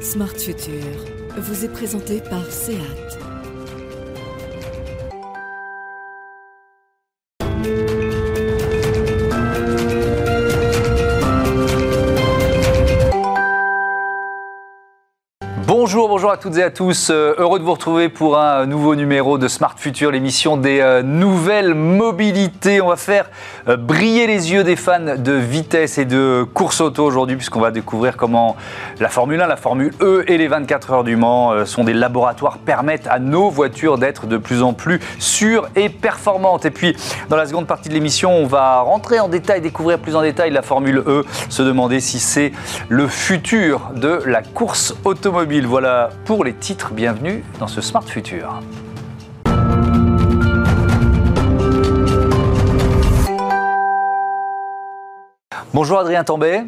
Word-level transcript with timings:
Smart 0.00 0.36
Future 0.38 1.04
vous 1.38 1.64
est 1.64 1.68
présenté 1.68 2.20
par 2.20 2.44
SEAT. 2.52 3.27
Bonjour, 16.18 16.32
à 16.32 16.36
toutes 16.36 16.56
et 16.56 16.64
à 16.64 16.70
tous. 16.72 17.10
Euh, 17.10 17.36
heureux 17.38 17.60
de 17.60 17.64
vous 17.64 17.70
retrouver 17.70 18.08
pour 18.08 18.40
un 18.40 18.66
nouveau 18.66 18.96
numéro 18.96 19.38
de 19.38 19.46
Smart 19.46 19.76
Future, 19.76 20.10
l'émission 20.10 20.56
des 20.56 20.80
euh, 20.80 21.00
nouvelles 21.04 21.74
mobilités. 21.74 22.80
On 22.80 22.88
va 22.88 22.96
faire 22.96 23.30
euh, 23.68 23.76
briller 23.76 24.26
les 24.26 24.50
yeux 24.50 24.64
des 24.64 24.74
fans 24.74 25.14
de 25.16 25.32
vitesse 25.32 25.96
et 25.96 26.04
de 26.04 26.44
course 26.54 26.80
auto 26.80 27.04
aujourd'hui, 27.04 27.36
puisqu'on 27.36 27.60
va 27.60 27.70
découvrir 27.70 28.16
comment 28.16 28.56
la 28.98 29.08
Formule 29.08 29.40
1, 29.40 29.46
la 29.46 29.56
Formule 29.56 29.92
E 30.00 30.24
et 30.26 30.38
les 30.38 30.48
24 30.48 30.90
heures 30.90 31.04
du 31.04 31.14
Mans 31.14 31.64
sont 31.64 31.84
des 31.84 31.94
laboratoires 31.94 32.58
permettent 32.58 33.06
à 33.06 33.20
nos 33.20 33.48
voitures 33.48 33.96
d'être 33.96 34.26
de 34.26 34.38
plus 34.38 34.64
en 34.64 34.72
plus 34.72 34.98
sûres 35.20 35.68
et 35.76 35.88
performantes. 35.88 36.64
Et 36.64 36.72
puis, 36.72 36.96
dans 37.28 37.36
la 37.36 37.46
seconde 37.46 37.68
partie 37.68 37.90
de 37.90 37.94
l'émission, 37.94 38.32
on 38.32 38.46
va 38.46 38.80
rentrer 38.80 39.20
en 39.20 39.28
détail, 39.28 39.60
découvrir 39.60 40.00
plus 40.00 40.16
en 40.16 40.22
détail 40.22 40.50
la 40.50 40.62
Formule 40.62 41.00
E, 41.06 41.24
se 41.48 41.62
demander 41.62 42.00
si 42.00 42.18
c'est 42.18 42.50
le 42.88 43.06
futur 43.06 43.92
de 43.94 44.20
la 44.26 44.42
course 44.42 44.96
automobile. 45.04 45.64
Voilà 45.64 46.07
pour 46.24 46.44
les 46.44 46.54
titres. 46.54 46.92
Bienvenue 46.92 47.44
dans 47.58 47.66
ce 47.66 47.80
Smart 47.80 48.04
Future. 48.04 48.60
Bonjour 55.74 55.98
Adrien 55.98 56.24
Tambay. 56.24 56.64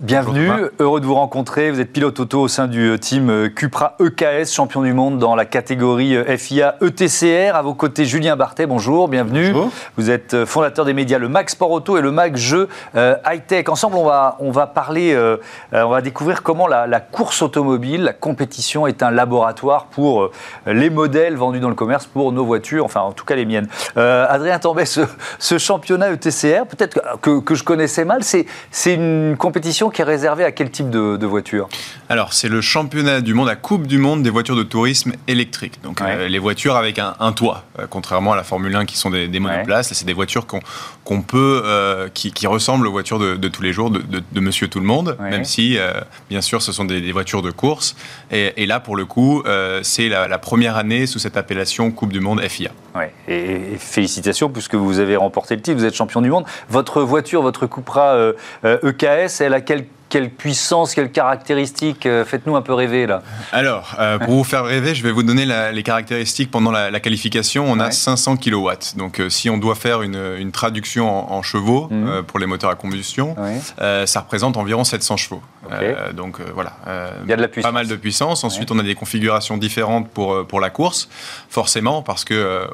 Bienvenue, 0.00 0.50
heureux 0.80 1.00
de 1.00 1.06
vous 1.06 1.14
rencontrer. 1.14 1.70
Vous 1.70 1.78
êtes 1.78 1.92
pilote 1.92 2.18
auto 2.18 2.40
au 2.40 2.48
sein 2.48 2.66
du 2.66 2.90
euh, 2.90 2.98
team 2.98 3.30
euh, 3.30 3.48
Cupra 3.48 3.94
EKS, 4.00 4.52
champion 4.52 4.82
du 4.82 4.92
monde 4.92 5.20
dans 5.20 5.36
la 5.36 5.44
catégorie 5.44 6.16
euh, 6.16 6.36
FIA 6.36 6.74
ETCR. 6.82 7.54
À 7.54 7.62
vos 7.62 7.74
côtés, 7.74 8.04
Julien 8.04 8.34
Bartet, 8.34 8.66
bonjour, 8.66 9.06
bienvenue. 9.06 9.52
Bonjour. 9.52 9.70
Vous 9.96 10.10
êtes 10.10 10.46
fondateur 10.46 10.84
des 10.84 10.94
médias 10.94 11.18
Le 11.18 11.28
Mag 11.28 11.48
Sport 11.48 11.70
Auto 11.70 11.96
et 11.96 12.00
le 12.00 12.10
Mag 12.10 12.34
Jeux 12.34 12.68
High 12.96 13.46
Tech. 13.46 13.68
Ensemble, 13.68 13.94
on 13.94 14.04
va, 14.04 14.36
on 14.40 14.50
va 14.50 14.66
parler, 14.66 15.16
on 15.72 15.88
va 15.88 16.00
découvrir 16.00 16.42
comment 16.42 16.66
la, 16.66 16.88
la, 16.88 16.98
course 16.98 17.40
automobile, 17.40 18.02
la 18.02 18.12
compétition 18.12 18.88
est 18.88 19.02
un 19.04 19.12
laboratoire 19.12 19.86
pour 19.86 20.30
les 20.66 20.90
modèles 20.90 21.36
vendus 21.36 21.60
dans 21.60 21.68
le 21.68 21.74
commerce, 21.76 22.06
pour 22.06 22.32
nos 22.32 22.44
voitures, 22.44 22.84
enfin 22.84 23.00
en 23.00 23.12
tout 23.12 23.24
cas 23.24 23.36
les 23.36 23.44
miennes. 23.44 23.68
Adrien 23.94 24.58
Tambay, 24.58 24.86
ce, 24.86 25.02
ce 25.38 25.58
championnat 25.58 26.10
ETCR, 26.10 26.66
peut-être 26.68 27.00
que, 27.20 27.38
que, 27.38 27.54
je 27.54 27.62
connaissais 27.62 28.04
mal, 28.04 28.22
c'est 28.24 28.94
une 28.94 29.36
compétition 29.38 29.83
qui 29.90 30.00
est 30.02 30.04
réservé 30.04 30.44
à 30.44 30.52
quel 30.52 30.70
type 30.70 30.90
de, 30.90 31.16
de 31.16 31.26
voiture 31.26 31.68
Alors, 32.08 32.32
c'est 32.32 32.48
le 32.48 32.60
championnat 32.60 33.20
du 33.20 33.34
monde, 33.34 33.46
la 33.48 33.56
Coupe 33.56 33.86
du 33.86 33.98
monde 33.98 34.22
des 34.22 34.30
voitures 34.30 34.56
de 34.56 34.62
tourisme 34.62 35.12
électriques. 35.28 35.80
Donc, 35.82 36.00
Ouais. 36.00 36.06
euh, 36.16 36.28
les 36.28 36.38
voitures 36.38 36.76
avec 36.76 36.98
un, 36.98 37.14
un 37.20 37.32
toit, 37.32 37.64
euh, 37.78 37.86
contrairement 37.88 38.32
à 38.32 38.36
la 38.36 38.44
Formule 38.44 38.74
1 38.74 38.84
qui 38.84 38.96
sont 38.96 39.10
des, 39.10 39.28
des 39.28 39.40
monoplaces. 39.40 39.92
C'est 39.92 40.04
des 40.06 40.12
voitures 40.12 40.46
qu'on 40.46 40.60
qu'on 41.04 41.20
peut, 41.22 41.62
euh, 41.64 42.08
qui, 42.12 42.32
qui 42.32 42.46
ressemblent 42.46 42.86
aux 42.86 42.90
voitures 42.90 43.18
de, 43.18 43.36
de 43.36 43.48
tous 43.48 43.62
les 43.62 43.72
jours 43.72 43.90
de, 43.90 43.98
de- 44.00 44.22
de 44.32 44.40
Monsieur 44.40 44.68
Tout 44.68 44.80
le 44.80 44.86
Monde, 44.86 45.16
Ouais. 45.20 45.30
même 45.30 45.44
si, 45.44 45.76
euh, 45.78 45.92
bien 46.30 46.40
sûr, 46.40 46.62
ce 46.62 46.72
sont 46.72 46.84
des, 46.86 47.00
des 47.02 47.12
voitures 47.12 47.42
de 47.42 47.50
course. 47.50 47.94
Et, 48.30 48.54
et 48.62 48.66
là, 48.66 48.80
pour 48.80 48.96
le 48.96 49.04
coup, 49.04 49.42
euh, 49.46 49.80
c'est 49.82 50.08
la, 50.08 50.28
la 50.28 50.38
première 50.38 50.76
année 50.76 51.06
sous 51.06 51.18
cette 51.18 51.36
appellation 51.36 51.90
Coupe 51.90 52.12
du 52.12 52.20
monde 52.20 52.40
FIA. 52.40 52.70
Ouais. 52.94 53.12
Et, 53.28 53.74
et 53.74 53.76
félicitations 53.78 54.48
puisque 54.48 54.74
vous 54.76 54.98
avez 54.98 55.16
remporté 55.16 55.54
le 55.56 55.60
titre, 55.62 55.76
vous 55.78 55.84
êtes 55.84 55.94
champion 55.94 56.22
du 56.22 56.30
monde. 56.30 56.44
Votre 56.70 57.02
voiture, 57.02 57.42
votre 57.42 57.66
Cupra 57.66 58.16
EKS, 58.64 59.40
elle 59.40 59.54
a 59.54 59.60
quelle, 59.60 59.86
quelle 60.14 60.30
puissance, 60.30 60.94
quelles 60.94 61.10
caractéristiques 61.10 62.06
Euh, 62.06 62.24
Faites-nous 62.24 62.54
un 62.54 62.62
peu 62.62 62.72
rêver 62.72 63.04
là. 63.08 63.22
Alors, 63.50 63.96
euh, 63.98 64.16
pour 64.20 64.34
vous 64.34 64.44
faire 64.44 64.64
rêver, 64.64 64.94
je 64.94 65.02
vais 65.02 65.10
vous 65.10 65.24
donner 65.24 65.44
la- 65.44 65.72
les 65.72 65.82
caractéristiques 65.82 66.52
pendant 66.52 66.70
la, 66.70 66.92
la 66.92 67.00
qualification. 67.00 67.64
On 67.68 67.80
Ouais. 67.80 67.86
a 67.86 67.90
500 67.90 68.36
kW. 68.36 68.70
Donc, 68.96 69.18
euh, 69.18 69.28
si 69.28 69.50
on 69.50 69.58
doit 69.58 69.74
faire 69.74 70.02
une, 70.02 70.20
une 70.38 70.52
traduction 70.52 71.10
en, 71.32 71.36
en 71.36 71.42
chevaux 71.42 71.88
Mhm. 71.90 72.06
euh, 72.08 72.22
pour 72.22 72.38
les 72.38 72.46
moteurs 72.46 72.70
à 72.70 72.76
combustion, 72.76 73.34
Ouais. 73.36 74.06
ça 74.06 74.20
représente 74.20 74.56
environ 74.56 74.84
700 74.84 75.16
chevaux. 75.16 75.42
Euh, 75.72 76.12
donc, 76.12 76.40
euh, 76.40 76.44
voilà. 76.54 76.72
Euh, 76.86 77.10
Il 77.24 77.30
y 77.30 77.32
a 77.32 77.36
de 77.36 77.42
la 77.42 77.48
puissance. 77.48 77.70
Pas 77.70 77.74
mal 77.74 77.86
de 77.88 77.96
puissance. 77.96 78.44
Ensuite, 78.44 78.70
on 78.70 78.78
a 78.78 78.82
des 78.82 78.94
configurations 78.94 79.56
différentes 79.56 80.08
pour, 80.10 80.46
pour 80.46 80.60
la 80.60 80.70
course, 80.70 81.08
forcément, 81.48 82.02
parce 82.02 82.24
que 82.24 82.66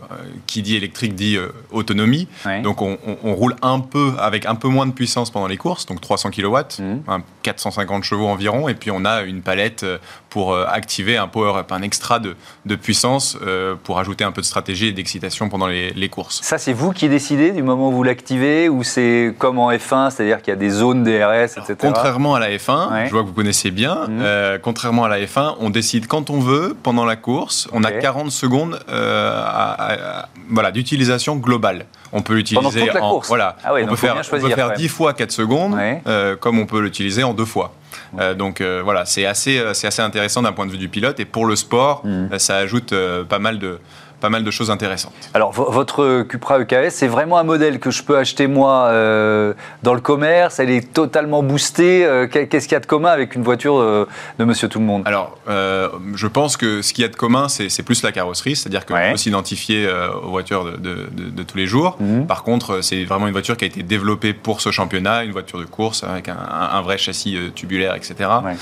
qui 0.46 0.62
dit 0.62 0.76
électrique 0.76 1.14
dit 1.14 1.38
autonomie. 1.70 2.28
Ouais. 2.46 2.60
Donc, 2.62 2.82
on, 2.82 2.98
on- 3.06 3.16
on 3.24 3.34
roule 3.34 3.56
un 3.62 3.80
peu 3.80 4.12
avec 4.18 4.46
un 4.46 4.54
peu 4.54 4.68
moins 4.68 4.86
de 4.86 4.92
puissance 4.92 5.30
pendant 5.30 5.46
les 5.46 5.56
courses, 5.56 5.86
donc 5.86 6.00
300 6.00 6.30
kW, 6.30 6.56
Mhm. 6.78 7.02
un 7.08 7.22
450 7.42 8.04
chevaux 8.04 8.26
environ, 8.28 8.68
et 8.68 8.74
puis 8.74 8.90
on 8.90 9.04
a 9.04 9.22
une 9.22 9.42
palette 9.42 9.84
pour 10.28 10.56
activer 10.56 11.16
un 11.16 11.26
power-up, 11.28 11.70
un 11.72 11.82
extra 11.82 12.18
de, 12.18 12.36
de 12.66 12.74
puissance 12.76 13.36
pour 13.84 13.98
ajouter 13.98 14.24
un 14.24 14.32
peu 14.32 14.40
de 14.40 14.46
stratégie 14.46 14.86
et 14.88 14.92
d'excitation 14.92 15.48
pendant 15.48 15.66
les, 15.66 15.90
les 15.92 16.08
courses. 16.08 16.40
Ça, 16.42 16.58
c'est 16.58 16.72
vous 16.72 16.92
qui 16.92 17.08
décidez 17.08 17.50
du 17.52 17.62
moment 17.62 17.88
où 17.88 17.92
vous 17.92 18.02
l'activez 18.04 18.68
ou 18.68 18.82
c'est 18.82 19.34
comme 19.38 19.58
en 19.58 19.70
F1, 19.72 20.10
c'est-à-dire 20.10 20.40
qu'il 20.42 20.52
y 20.52 20.56
a 20.56 20.56
des 20.56 20.70
zones 20.70 21.02
DRS, 21.04 21.56
etc. 21.58 21.76
Contrairement 21.80 22.34
à 22.34 22.40
la 22.40 22.50
F1, 22.50 22.79
Ouais. 22.88 23.06
je 23.06 23.10
vois 23.12 23.22
que 23.22 23.26
vous 23.28 23.32
connaissez 23.34 23.70
bien, 23.70 24.06
Mhm. 24.08 24.20
euh, 24.22 24.58
contrairement 24.62 25.04
à 25.04 25.08
la 25.08 25.18
F1, 25.20 25.56
on 25.60 25.70
décide 25.70 26.06
quand 26.06 26.30
on 26.30 26.40
veut 26.40 26.76
pendant 26.82 27.04
la 27.04 27.16
course. 27.16 27.68
On 27.72 27.84
a 27.84 27.90
Ok. 27.90 27.98
40 28.00 28.30
secondes 28.30 28.78
euh, 28.88 29.32
à- 29.44 29.72
à- 29.72 30.20
à- 30.22 30.28
voilà, 30.48 30.70
d'utilisation 30.70 31.36
globale. 31.36 31.86
On 32.12 32.22
peut 32.22 32.34
l'utiliser 32.34 32.86
la 32.86 33.02
en 33.04 33.10
course 33.10 33.28
voilà, 33.28 33.56
Ah 33.64 33.72
ouais, 33.72 33.84
on 33.84 33.86
peut 33.88 33.96
faire, 33.96 34.14
on 34.14 34.18
peut 34.18 34.40
faire 34.48 34.56
quand 34.56 34.68
même. 34.68 34.76
10 34.76 34.88
fois 34.88 35.12
4 35.12 35.30
secondes, 35.32 35.74
Ouais. 35.74 36.02
euh, 36.06 36.36
comme 36.36 36.58
on 36.58 36.66
peut 36.66 36.80
l'utiliser 36.80 37.22
en 37.22 37.34
deux 37.34 37.44
fois. 37.44 37.74
Euh, 38.18 38.34
donc 38.34 38.60
euh, 38.60 38.80
voilà, 38.82 39.04
c'est 39.04 39.24
assez, 39.26 39.58
euh, 39.58 39.74
c'est 39.74 39.86
assez 39.86 40.02
intéressant 40.02 40.42
d'un 40.42 40.52
point 40.52 40.66
de 40.66 40.72
vue 40.72 40.78
du 40.78 40.88
pilote 40.88 41.20
et 41.20 41.24
pour 41.24 41.46
le 41.46 41.54
sport, 41.54 42.02
Mhm. 42.04 42.38
ça 42.38 42.56
ajoute 42.56 42.92
pas 43.28 43.38
mal 43.38 43.58
de 43.60 43.78
pas 44.20 44.28
mal 44.28 44.44
de 44.44 44.50
choses 44.50 44.70
intéressantes. 44.70 45.12
Alors, 45.34 45.52
vo- 45.52 45.70
votre 45.70 46.22
Cupra 46.22 46.60
EKS, 46.60 46.90
c'est 46.90 47.06
vraiment 47.08 47.38
un 47.38 47.42
modèle 47.42 47.78
que 47.80 47.90
je 47.90 48.02
peux 48.02 48.16
acheter 48.18 48.46
moi 48.46 48.84
euh, 48.86 49.54
dans 49.82 49.94
le 49.94 50.00
commerce. 50.00 50.60
Elle 50.60 50.70
est 50.70 50.92
totalement 50.92 51.42
boostée. 51.42 52.04
Euh, 52.04 52.26
qu'est- 52.26 52.46
Qu'est-ce 52.48 52.66
qu'il 52.68 52.74
y 52.74 52.76
a 52.76 52.80
de 52.80 52.86
commun 52.86 53.10
avec 53.10 53.34
une 53.34 53.42
voiture 53.42 53.78
euh, 53.78 54.06
de 54.38 54.44
Monsieur 54.44 54.68
Tout 54.68 54.78
le 54.80 54.84
Monde 54.84 55.02
Alors, 55.06 55.38
je 55.48 56.26
pense 56.26 56.56
que 56.56 56.82
ce 56.82 56.92
qu'il 56.92 57.02
y 57.02 57.04
a 57.04 57.08
de 57.08 57.16
commun, 57.16 57.48
c'est 57.48 57.82
plus 57.82 58.02
la 58.02 58.12
carrosserie, 58.12 58.56
c'est-à-dire 58.56 58.84
qu'on 58.86 58.94
Ouais. 58.94 59.12
peut 59.12 59.16
s'identifier 59.16 59.88
aux 60.24 60.30
voitures 60.30 60.64
de, 60.64 60.70
de- 60.76 61.08
de- 61.10 61.30
de 61.30 61.42
tous 61.42 61.56
les 61.56 61.66
jours. 61.66 61.96
Mhm. 62.00 62.26
Par 62.26 62.42
contre, 62.42 62.80
c'est 62.82 63.04
vraiment 63.04 63.26
une 63.26 63.32
voiture 63.32 63.56
qui 63.56 63.64
a 63.64 63.68
été 63.68 63.82
développée 63.82 64.32
pour 64.34 64.60
ce 64.60 64.70
championnat, 64.70 65.24
une 65.24 65.32
voiture 65.32 65.58
de 65.58 65.64
course 65.64 66.04
avec 66.04 66.28
un, 66.28 66.80
vrai 66.82 66.98
châssis 66.98 67.38
tubulaire, 67.54 67.94
etc. 67.94 68.14
Ouais. 68.44 68.56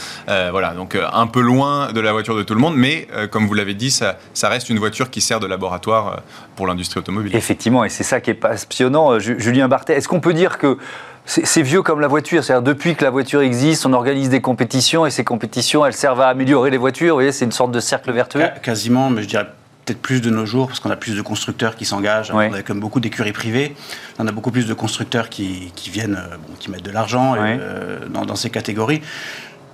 Voilà, 0.51 0.71
donc 0.75 0.97
un 1.13 1.27
peu 1.27 1.41
loin 1.41 1.93
de 1.93 2.01
la 2.01 2.13
voiture 2.13 2.37
de 2.37 2.43
tout 2.43 2.55
le 2.55 2.61
monde, 2.61 2.75
mais 2.77 3.09
comme 3.31 3.47
vous 3.47 3.55
l'avez 3.55 3.75
dit, 3.75 3.91
ça, 3.91 4.19
ça 4.35 4.49
reste 4.49 4.69
une 4.71 4.79
voiture 4.79 5.11
qui 5.11 5.21
sert 5.21 5.41
de 5.41 5.47
laboratoire 5.49 6.07
euh, 6.09 6.17
pour 6.57 6.67
l'industrie 6.67 7.01
automobile. 7.01 7.35
Effectivement, 7.35 7.85
et 7.85 7.89
c'est 7.89 8.05
ça 8.05 8.21
qui 8.21 8.31
est 8.31 8.35
passionnant. 8.35 9.13
Euh, 9.13 9.19
Ju- 9.19 9.37
Julien 9.39 9.69
Bartet, 9.69 9.95
est-ce 9.95 10.09
qu'on 10.09 10.21
peut 10.21 10.35
dire 10.35 10.59
que 10.59 10.79
c'est 11.27 11.61
vieux 11.63 11.83
comme 11.83 12.01
la 12.01 12.09
voiture? 12.09 12.43
C'est-à-dire, 12.43 12.63
depuis 12.63 12.95
que 12.95 13.05
la 13.05 13.11
voiture 13.11 13.43
existe, 13.43 13.85
on 13.85 13.93
organise 13.93 14.31
des 14.31 14.41
compétitions 14.41 15.05
et 15.05 15.11
ces 15.11 15.25
compétitions, 15.25 15.85
elles 15.85 15.93
servent 15.93 16.23
à 16.23 16.29
améliorer 16.29 16.71
les 16.71 16.79
voitures? 16.79 17.09
Vous 17.15 17.17
voyez, 17.17 17.33
c'est 17.33 17.45
une 17.45 17.53
sorte 17.53 17.71
de 17.73 17.81
cercle 17.81 18.13
vertueux. 18.13 18.41
Qua- 18.41 18.61
Quasiment, 18.63 19.11
mais 19.11 19.23
je 19.23 19.29
dirais 19.29 19.47
peut-être 19.85 20.01
plus 20.03 20.21
de 20.21 20.29
nos 20.31 20.45
jours, 20.47 20.67
parce 20.69 20.81
qu'on 20.81 20.91
a 20.91 20.97
plus 20.97 21.17
de 21.17 21.23
constructeurs 21.23 21.75
qui 21.77 21.85
s'engagent. 21.87 22.31
On 22.31 22.39
a 22.53 22.63
comme 22.63 22.79
beaucoup 22.81 23.01
d'écuries 23.01 23.33
privées. 23.33 23.75
On 24.19 24.27
a 24.27 24.33
beaucoup 24.33 24.51
plus 24.51 24.67
de 24.67 24.75
constructeurs 24.75 25.29
qui, 25.31 25.73
qui 25.77 25.89
viennent, 25.91 26.17
euh, 26.17 26.37
bon, 26.37 26.55
qui 26.59 26.71
mettent 26.71 26.83
de 26.83 26.91
l'argent 26.91 27.35
euh, 27.39 27.99
dans 28.09 28.37
ces 28.37 28.51
catégories. 28.51 29.01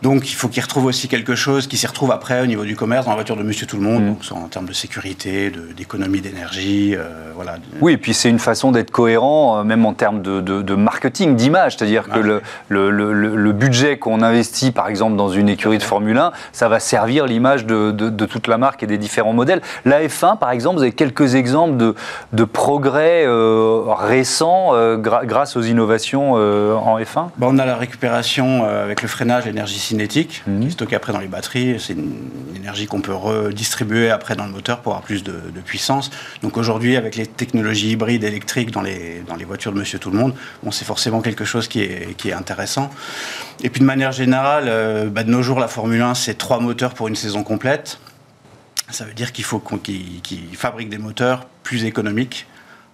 Donc 0.02 0.30
il 0.30 0.34
faut 0.34 0.48
qu'ils 0.48 0.62
retrouvent 0.62 0.84
aussi 0.86 1.08
quelque 1.08 1.34
chose 1.34 1.66
qui 1.66 1.76
s'y 1.78 1.86
retrouve 1.86 2.12
après 2.12 2.42
au 2.42 2.46
niveau 2.46 2.64
du 2.64 2.76
commerce, 2.76 3.04
dans 3.06 3.12
la 3.12 3.16
voiture 3.16 3.36
de 3.36 3.42
Monsieur 3.42 3.66
Tout 3.66 3.76
le 3.76 3.82
Monde, 3.82 4.02
Mm. 4.02 4.08
donc 4.08 4.24
soit 4.24 4.36
en 4.36 4.48
termes 4.48 4.66
de 4.66 4.72
sécurité, 4.74 5.50
d'économie 5.76 6.20
d'énergie, 6.20 6.94
euh, 6.94 7.32
voilà. 7.34 7.56
Oui, 7.80 7.94
et 7.94 7.96
puis 7.96 8.12
c'est 8.12 8.28
une 8.28 8.38
façon 8.38 8.70
d'être 8.70 8.90
cohérent, 8.90 9.58
euh, 9.60 9.64
même 9.64 9.86
en 9.86 9.94
termes 9.94 10.20
de, 10.20 10.40
de- 10.40 10.60
de 10.62 10.74
marketing, 10.74 11.36
d'image. 11.36 11.76
C'est-à-dire 11.76 12.08
que 12.10 12.18
le, 12.18 12.42
le- 12.68 12.90
le- 12.90 13.12
le- 13.12 13.34
le 13.36 13.52
budget 13.52 13.96
qu'on 13.98 14.20
investit, 14.22 14.72
par 14.72 14.88
exemple, 14.88 15.16
dans 15.16 15.30
une 15.30 15.48
écurie 15.48 15.78
de 15.78 15.82
Formule 15.82 16.18
1, 16.18 16.32
ça 16.52 16.68
va 16.68 16.80
servir 16.80 17.26
l'image 17.26 17.64
de, 17.64 17.90
toute 18.26 18.46
la 18.46 18.58
marque 18.58 18.82
et 18.82 18.86
des 18.86 18.98
différents 18.98 19.32
modèles. 19.32 19.62
La 19.86 20.02
F1, 20.02 20.36
par 20.38 20.50
exemple, 20.50 20.76
vous 20.76 20.82
avez 20.82 20.92
quelques 20.92 21.34
exemples 21.34 21.76
de, 22.32 22.44
progrès 22.44 23.24
euh, 23.26 23.80
récents 23.86 24.72
grâce 24.98 25.56
aux 25.56 25.62
innovations 25.62 26.32
en 26.34 26.98
F1 26.98 27.28
Bon, 27.38 27.54
on 27.54 27.58
a 27.58 27.64
la 27.64 27.76
récupération 27.76 28.64
avec 28.64 29.00
le 29.02 29.08
freinage, 29.08 29.46
l'énergie 29.46 29.78
cinétique, 29.78 29.93
Qui 30.44 30.66
est 30.66 30.70
stockée 30.70 30.96
après 30.96 31.12
dans 31.12 31.18
les 31.18 31.26
batteries. 31.26 31.76
C'est 31.78 31.92
une 31.92 32.30
énergie 32.56 32.86
qu'on 32.86 33.00
peut 33.00 33.14
redistribuer 33.14 34.10
après 34.10 34.36
dans 34.36 34.46
le 34.46 34.52
moteur 34.52 34.80
pour 34.80 34.92
avoir 34.92 35.04
plus 35.04 35.22
de, 35.22 35.32
de 35.32 35.60
puissance. 35.60 36.10
Donc 36.42 36.56
aujourd'hui, 36.56 36.96
avec 36.96 37.16
les 37.16 37.26
technologies 37.26 37.90
hybrides 37.90 38.24
électriques 38.24 38.70
dans 38.70 38.82
les, 38.82 39.22
dans 39.26 39.36
les 39.36 39.44
voitures 39.44 39.72
de 39.72 39.78
Monsieur 39.78 39.98
Tout 39.98 40.10
le 40.10 40.18
Monde, 40.18 40.34
bon, 40.62 40.70
c'est 40.70 40.84
forcément 40.84 41.20
quelque 41.20 41.44
chose 41.44 41.68
qui 41.68 41.80
est, 41.80 42.16
qui 42.16 42.30
est 42.30 42.32
intéressant. 42.32 42.90
Et 43.62 43.70
puis 43.70 43.80
de 43.80 43.86
manière 43.86 44.12
générale, 44.12 44.64
euh, 44.68 45.08
bah, 45.08 45.24
de 45.24 45.30
nos 45.30 45.42
jours, 45.42 45.60
la 45.60 45.68
Formule 45.68 46.02
1, 46.02 46.14
c'est 46.14 46.34
trois 46.34 46.60
moteurs 46.60 46.94
pour 46.94 47.08
une 47.08 47.16
saison 47.16 47.42
complète. 47.42 47.98
Ça 48.90 49.04
veut 49.04 49.14
dire 49.14 49.32
qu'il 49.32 49.44
faut 49.44 49.60
qu'ils 49.60 50.56
fabriquent 50.56 50.90
des 50.90 50.98
moteurs 50.98 51.46
plus 51.62 51.84
économiques 51.84 52.46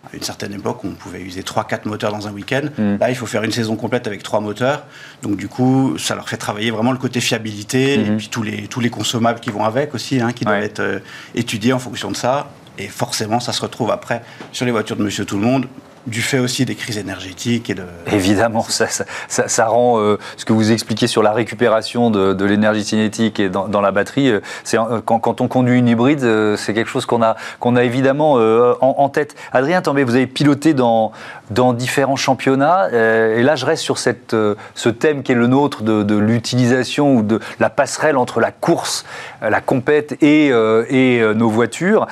À 0.05 0.17
une 0.17 0.23
certaine 0.23 0.55
époque, 0.55 0.83
on 0.85 0.93
pouvait 0.93 1.21
user 1.21 1.43
3-4 1.43 1.87
moteurs 1.87 2.11
dans 2.11 2.27
un 2.27 2.33
week-end. 2.33 2.63
Mm. 2.79 2.97
Là, 2.97 3.11
il 3.11 3.17
faut 3.17 3.27
faire 3.27 3.43
une 3.43 3.53
saison 3.53 3.77
complète 3.77 4.07
avec 4.07 4.23
3 4.23 4.41
moteurs. 4.41 4.87
Donc, 5.23 5.37
du 5.37 5.47
coup, 5.47 5.99
ça 5.99 6.15
leur 6.15 6.29
fait 6.29 6.39
travailler 6.39 6.71
vraiment 6.71 6.93
le 6.93 6.99
côté 6.99 7.21
fiabilité 7.21 8.01
et 8.01 8.17
puis 8.17 8.29
tous 8.29 8.43
les, 8.43 8.67
tous 8.67 8.81
les 8.81 8.91
consommables 8.91 9.41
qui 9.41 9.51
vont 9.51 9.65
avec 9.65 9.95
aussi, 9.95 10.21
hein, 10.21 10.33
qui 10.33 10.45
doivent 10.45 10.63
être 10.63 10.81
euh, 10.81 11.01
étudiés 11.35 11.75
en 11.75 11.79
fonction 11.79 12.11
de 12.11 12.17
ça. 12.17 12.51
Et 12.79 12.89
forcément, 12.89 13.41
ça 13.41 13.53
se 13.53 13.61
retrouve 13.61 13.91
après 13.91 14.23
sur 14.53 14.65
les 14.65 14.73
voitures 14.73 14.97
de 14.97 15.03
Monsieur 15.03 15.27
Tout 15.27 15.37
le 15.37 15.45
Monde, 15.45 15.67
du 16.07 16.23
fait 16.23 16.39
aussi 16.39 16.65
des 16.65 16.75
crises 16.75 16.99
énergétiques 16.99 17.69
et 17.71 17.75
de. 17.75 17.83
Évidemment, 18.13 18.63
ça, 18.63 18.87
ça, 18.89 19.05
ça- 19.29 19.67
rend 19.67 20.01
euh, 20.01 20.19
ce 20.37 20.45
que 20.45 20.53
vous 20.53 20.73
expliquez 20.73 21.07
sur 21.07 21.23
la 21.23 21.33
récupération 21.33 22.11
de, 22.11 22.33
de 22.33 22.45
l'énergie 22.45 22.85
cinétique 22.85 23.39
et 23.39 23.49
dans, 23.49 23.81
la 23.81 23.91
batterie. 23.93 24.31
euh, 24.31 24.41
euh, 24.75 25.01
quand, 25.05 25.19
quand 25.19 25.41
on 25.41 25.49
conduit 25.49 25.79
une 25.79 25.89
hybride, 25.89 26.27
c'est 26.57 26.75
quelque 26.75 26.89
chose 26.89 27.07
qu'on 27.07 27.23
a 27.23 27.37
a 27.61 27.85
évidemment 27.85 28.33
en, 28.81 29.09
tête. 29.09 29.35
Adrien 29.53 29.83
Tambay, 29.83 30.03
vous 30.05 30.15
avez 30.15 30.27
piloté 30.27 30.75
dans 30.75 31.13
dans 31.51 31.73
différents 31.73 32.17
championnats, 32.17 32.89
et 32.91 33.43
là 33.43 33.57
je 33.57 33.67
reste 33.67 33.83
sur 33.83 33.99
cette 33.99 34.37
ce 34.75 34.89
thème 34.89 35.23
qui 35.23 35.33
est 35.33 35.37
le 35.37 35.47
nôtre 35.47 35.83
de, 35.83 36.03
de 36.03 36.17
l'utilisation 36.17 37.17
ou 37.17 37.23
de 37.23 37.41
la 37.59 37.71
passerelle 37.71 38.17
entre 38.17 38.41
la 38.41 38.53
course, 38.53 39.05
la 39.43 39.61
compète 39.61 40.17
et 40.23 40.49
et 40.49 41.23
nos 41.35 41.49
voitures. 41.49 42.07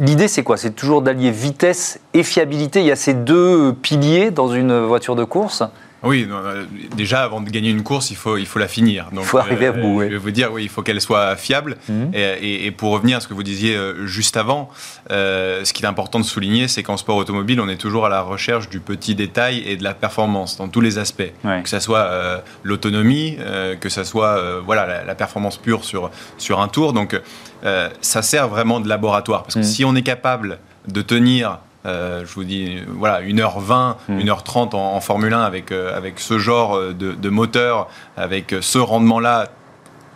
L'idée 0.00 0.28
c'est 0.28 0.42
quoi? 0.42 0.56
C'est 0.56 0.70
toujours 0.72 1.02
d'allier 1.02 1.30
vitesse 1.30 2.00
et 2.18 2.22
fiabilité. 2.22 2.80
Il 2.80 2.86
y 2.86 2.90
a 2.92 2.96
ces 2.96 3.14
deux 3.14 3.72
piliers 3.74 4.30
dans 4.30 4.48
une 4.52 4.78
voiture 4.80 5.16
de 5.16 5.24
course. 5.24 5.62
Oui, 6.02 6.28
euh, 6.30 6.66
déjà 6.94 7.24
avant 7.24 7.40
de 7.40 7.48
gagner 7.50 7.70
une 7.70 7.82
course, 7.82 8.10
il 8.10 8.16
faut, 8.16 8.36
il 8.36 8.46
faut 8.46 8.58
la 8.60 8.68
finir. 8.68 9.06
Donc, 9.12 9.24
Il 9.24 9.26
faut 9.26 9.38
arriver 9.38 9.66
à 9.68 9.72
bout, 9.72 9.96
ouais. 9.96 10.06
Je 10.06 10.12
vais 10.12 10.18
vous 10.18 10.30
dire, 10.30 10.52
oui, 10.52 10.62
il 10.62 10.68
faut 10.68 10.82
qu'elle 10.82 11.00
soit 11.00 11.34
fiable. 11.36 11.76
Mhm. 11.88 12.10
Et, 12.12 12.20
et- 12.20 12.66
et 12.66 12.70
pour 12.70 12.92
revenir 12.92 13.16
à 13.16 13.20
ce 13.20 13.26
que 13.26 13.34
vous 13.34 13.42
disiez 13.42 13.74
euh, 13.74 14.06
juste 14.06 14.36
avant, 14.36 14.68
euh, 15.10 15.64
ce 15.64 15.72
qui 15.72 15.82
est 15.82 15.86
important 15.86 16.20
de 16.20 16.24
souligner, 16.24 16.68
c'est 16.68 16.82
qu'en 16.84 16.96
sport 16.98 17.16
automobile, 17.16 17.60
on 17.60 17.68
est 17.68 17.78
toujours 17.78 18.06
à 18.06 18.08
la 18.08 18.20
recherche 18.20 18.68
du 18.68 18.78
petit 18.78 19.14
détail 19.16 19.62
et 19.66 19.76
de 19.76 19.82
la 19.82 19.94
performance 19.94 20.58
dans 20.58 20.68
tous 20.68 20.82
les 20.82 20.98
aspects. 20.98 21.32
Ouais. 21.44 21.62
Que 21.62 21.68
ça 21.68 21.80
soit 21.80 22.00
euh, 22.04 22.38
l'autonomie, 22.62 23.36
euh, 23.40 23.74
que 23.74 23.88
ça 23.88 24.04
soit 24.04 24.36
euh, 24.36 24.60
voilà, 24.64 24.86
la, 24.86 25.02
la 25.04 25.14
performance 25.16 25.56
pure 25.56 25.82
sur, 25.84 26.10
sur 26.38 26.60
un 26.60 26.68
tour. 26.68 26.92
Donc 26.92 27.18
euh, 27.64 27.88
ça 28.00 28.22
sert 28.22 28.48
vraiment 28.48 28.78
de 28.80 28.88
laboratoire. 28.88 29.42
Parce 29.42 29.54
que 29.54 29.60
Mhm. 29.60 29.64
si 29.64 29.84
on 29.84 29.96
est 29.96 30.02
capable 30.02 30.58
de 30.86 31.02
tenir 31.02 31.50
euh, 31.50 31.56
je 31.86 32.34
vous 32.34 32.44
dis, 32.44 32.78
voilà, 32.88 33.22
1h20, 33.22 33.94
Mm. 34.08 34.18
1h30 34.20 34.74
en, 34.74 34.94
en 34.96 35.00
Formule 35.00 35.32
1 35.32 35.40
avec, 35.42 35.72
euh, 35.72 35.96
avec 35.96 36.18
ce 36.20 36.38
genre 36.38 36.76
euh, 36.76 36.92
de, 36.92 37.12
de 37.12 37.28
moteur, 37.28 37.88
avec 38.16 38.52
euh, 38.52 38.60
ce 38.62 38.78
rendement-là 38.78 39.48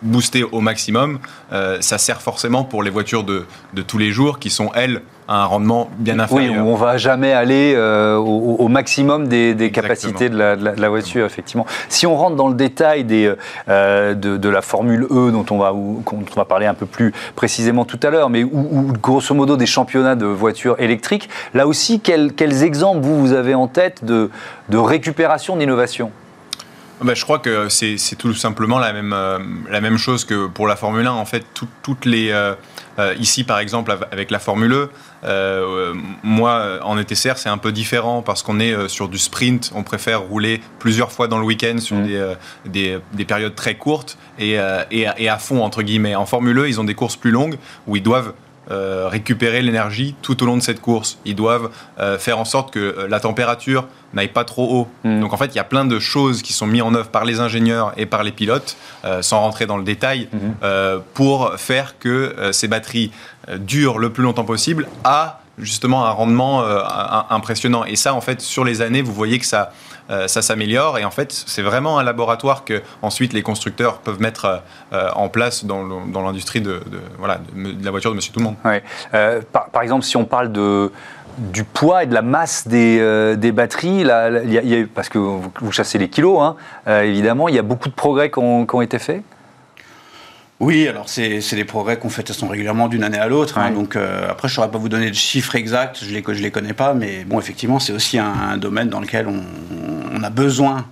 boosté 0.02 0.44
au 0.44 0.60
maximum, 0.60 1.18
euh, 1.52 1.78
ça 1.80 1.98
sert 1.98 2.22
forcément 2.22 2.64
pour 2.64 2.82
les 2.82 2.90
voitures 2.90 3.24
de, 3.24 3.44
de 3.74 3.82
tous 3.82 3.98
les 3.98 4.10
jours 4.10 4.38
qui 4.38 4.50
sont, 4.50 4.70
elles, 4.74 5.02
à 5.28 5.42
un 5.42 5.44
rendement 5.44 5.88
bien 5.98 6.14
Oui, 6.14 6.20
inférieur. 6.22 6.66
on 6.66 6.74
va 6.74 6.96
jamais 6.96 7.32
aller 7.32 7.74
euh, 7.76 8.16
au, 8.16 8.56
au 8.58 8.66
maximum 8.68 9.28
des, 9.28 9.70
capacités 9.72 10.28
de 10.28 10.36
la, 10.36 10.56
de 10.56 10.64
la- 10.64 10.72
de 10.72 10.80
la 10.80 10.88
voiture, 10.88 11.24
effectivement. 11.24 11.66
Si 11.88 12.04
on 12.06 12.16
rentre 12.16 12.34
dans 12.34 12.48
le 12.48 12.54
détail 12.54 13.04
des, 13.04 13.32
euh, 13.68 14.14
de, 14.14 14.48
la 14.48 14.60
Formule 14.62 15.04
E, 15.10 15.30
dont 15.30 15.46
on, 15.50 15.58
va, 15.58 15.70
dont 15.70 16.02
on 16.12 16.34
va 16.34 16.44
parler 16.44 16.66
un 16.66 16.74
peu 16.74 16.86
plus 16.86 17.12
précisément 17.36 17.84
tout 17.84 18.00
à 18.02 18.10
l'heure, 18.10 18.28
mais 18.28 18.42
ou, 18.42 18.92
grosso 19.00 19.32
modo 19.34 19.56
des 19.56 19.66
championnats 19.66 20.16
de 20.16 20.26
voitures 20.26 20.74
électriques, 20.80 21.28
là 21.54 21.68
aussi, 21.68 22.00
quels, 22.00 22.32
quels 22.32 22.64
exemples 22.64 23.00
vous, 23.02 23.20
vous 23.20 23.32
avez 23.32 23.54
en 23.54 23.68
tête 23.68 24.04
de, 24.04 24.30
de 24.68 24.78
récupération 24.78 25.56
d'innovation? 25.56 26.10
Bah, 27.02 27.14
je 27.14 27.22
crois 27.24 27.38
que 27.38 27.68
c'est 27.70 27.96
tout 28.18 28.34
simplement 28.34 28.78
la 28.78 28.92
même, 28.92 29.12
euh, 29.14 29.38
la 29.70 29.80
même 29.80 29.96
chose 29.96 30.24
que 30.26 30.46
pour 30.48 30.66
la 30.66 30.76
Formule 30.76 31.06
1. 31.06 31.12
En 31.12 31.24
fait, 31.24 31.44
tout- 31.54 31.68
toutes 31.82 32.04
les. 32.04 32.30
euh, 32.30 32.54
euh, 32.98 33.14
ici, 33.18 33.42
par 33.44 33.58
exemple, 33.58 33.90
av- 33.92 34.06
avec 34.12 34.30
la 34.30 34.38
Formule 34.38 34.72
E, 34.72 34.90
euh, 35.24 35.94
moi, 36.22 36.78
en 36.82 36.98
ETCR, 36.98 37.38
c'est 37.38 37.48
un 37.48 37.56
peu 37.56 37.72
différent 37.72 38.20
parce 38.20 38.42
qu'on 38.42 38.60
est 38.60 38.88
sur 38.88 39.08
du 39.08 39.16
sprint. 39.16 39.72
On 39.74 39.82
préfère 39.82 40.20
rouler 40.20 40.60
plusieurs 40.78 41.10
fois 41.10 41.26
dans 41.26 41.38
le 41.38 41.44
week-end 41.44 41.78
sur 41.78 41.96
Mhm. 41.96 42.06
des, 42.06 42.34
des, 42.66 42.98
des 43.14 43.24
périodes 43.24 43.54
très 43.54 43.76
courtes 43.76 44.18
et, 44.38 44.52
et, 44.90 45.06
à- 45.06 45.18
et 45.18 45.28
à 45.30 45.38
fond, 45.38 45.62
entre 45.64 45.82
guillemets. 45.82 46.14
En 46.16 46.26
Formule 46.26 46.58
E, 46.58 46.68
ils 46.68 46.78
ont 46.80 46.84
des 46.84 46.94
courses 46.94 47.16
plus 47.16 47.30
longues 47.30 47.56
où 47.86 47.96
ils 47.96 48.02
doivent 48.02 48.34
euh, 48.70 49.08
récupérer 49.08 49.62
l'énergie 49.62 50.14
tout 50.22 50.42
au 50.42 50.46
long 50.46 50.56
de 50.56 50.62
cette 50.62 50.80
course. 50.80 51.18
Ils 51.24 51.34
doivent 51.34 51.70
euh, 51.98 52.18
faire 52.18 52.38
en 52.38 52.44
sorte 52.44 52.72
que 52.72 52.78
euh, 52.78 53.08
la 53.08 53.20
température 53.20 53.86
n'aille 54.14 54.28
pas 54.28 54.44
trop 54.44 54.68
haut. 54.70 54.88
Mm. 55.04 55.20
Donc 55.20 55.32
en 55.32 55.36
fait, 55.36 55.46
il 55.46 55.56
y 55.56 55.60
a 55.60 55.64
plein 55.64 55.84
de 55.84 55.98
choses 55.98 56.42
qui 56.42 56.52
sont 56.52 56.66
mises 56.66 56.82
en 56.82 56.94
œuvre 56.94 57.08
par 57.08 57.24
les 57.24 57.40
ingénieurs 57.40 57.92
et 57.96 58.06
par 58.06 58.22
les 58.22 58.32
pilotes, 58.32 58.76
euh, 59.04 59.22
sans 59.22 59.40
rentrer 59.40 59.66
dans 59.66 59.76
le 59.76 59.84
détail, 59.84 60.28
euh, 60.62 60.98
pour 61.14 61.54
faire 61.56 61.98
que 61.98 62.50
ces 62.52 62.68
batteries 62.68 63.10
durent 63.58 63.98
le 63.98 64.10
plus 64.10 64.22
longtemps 64.22 64.44
possible 64.44 64.86
à 65.04 65.40
justement 65.60 66.06
un 66.06 66.10
rendement 66.10 66.62
euh, 66.62 66.82
impressionnant. 67.30 67.84
Et 67.84 67.96
ça, 67.96 68.14
en 68.14 68.20
fait, 68.20 68.40
sur 68.40 68.64
les 68.64 68.82
années, 68.82 69.02
vous 69.02 69.12
voyez 69.12 69.38
que 69.38 69.46
ça, 69.46 69.72
euh, 70.10 70.28
ça 70.28 70.42
s'améliore. 70.42 70.98
Et 70.98 71.04
en 71.04 71.10
fait, 71.10 71.32
c'est 71.32 71.62
vraiment 71.62 71.98
un 71.98 72.02
laboratoire 72.02 72.64
que 72.64 72.82
ensuite 73.02 73.32
les 73.32 73.42
constructeurs 73.42 73.98
peuvent 73.98 74.20
mettre 74.20 74.62
euh, 74.92 75.08
en 75.14 75.28
place 75.28 75.64
dans 75.64 76.22
l'industrie 76.22 76.60
de, 76.60 76.80
voilà, 77.18 77.40
de, 77.54 77.84
la 77.84 77.90
voiture 77.90 78.10
de 78.10 78.16
Monsieur 78.16 78.32
Tout 78.32 78.40
le 78.40 78.46
Monde. 78.46 78.56
Par, 79.52 79.82
exemple, 79.82 80.04
si 80.04 80.16
on 80.16 80.24
parle 80.24 80.52
de, 80.52 80.92
du 81.38 81.64
poids 81.64 82.04
et 82.04 82.06
de 82.06 82.14
la 82.14 82.22
masse 82.22 82.66
des, 82.66 83.36
des 83.36 83.52
batteries, 83.52 84.04
là, 84.04 84.30
parce 84.94 85.08
que 85.08 85.18
vous, 85.18 85.72
chassez 85.72 85.98
les 85.98 86.08
kilos, 86.08 86.40
hein, 86.40 86.56
évidemment, 87.02 87.48
il 87.48 87.54
y 87.54 87.58
a 87.58 87.62
beaucoup 87.62 87.88
de 87.88 87.94
progrès 87.94 88.30
qui 88.30 88.38
ont 88.38 88.82
été 88.82 88.98
faits. 88.98 89.22
Oui, 90.60 90.86
alors 90.86 91.08
c'est 91.08 91.40
des 91.52 91.64
progrès 91.64 91.98
qu'on 91.98 92.10
fait 92.10 92.22
de 92.22 92.28
façon 92.28 92.46
régulièrement 92.48 92.88
d'une 92.88 93.02
année 93.02 93.18
à 93.18 93.28
l'autre. 93.28 93.56
hein. 93.58 93.68
Ouais. 93.70 93.74
donc 93.74 93.96
euh, 93.96 94.28
après, 94.30 94.46
je 94.48 94.52
ne 94.52 94.56
saurais 94.56 94.70
pas 94.70 94.76
vous 94.78 94.90
donner 94.90 95.08
de 95.10 95.14
chiffres 95.16 95.56
exacts, 95.56 96.04
je 96.04 96.10
les, 96.14 96.22
je 96.26 96.42
les 96.42 96.50
connais 96.50 96.74
pas, 96.74 96.92
mais 96.94 97.24
bon, 97.24 97.38
effectivement, 97.40 97.78
c'est 97.78 97.92
aussi 97.94 98.18
un, 98.18 98.26
un 98.32 98.56
domaine 98.58 98.88
dans 98.90 99.00
lequel 99.00 99.26
on, 99.26 99.40
on 100.14 100.22
a 100.22 100.30
besoin 100.30 100.84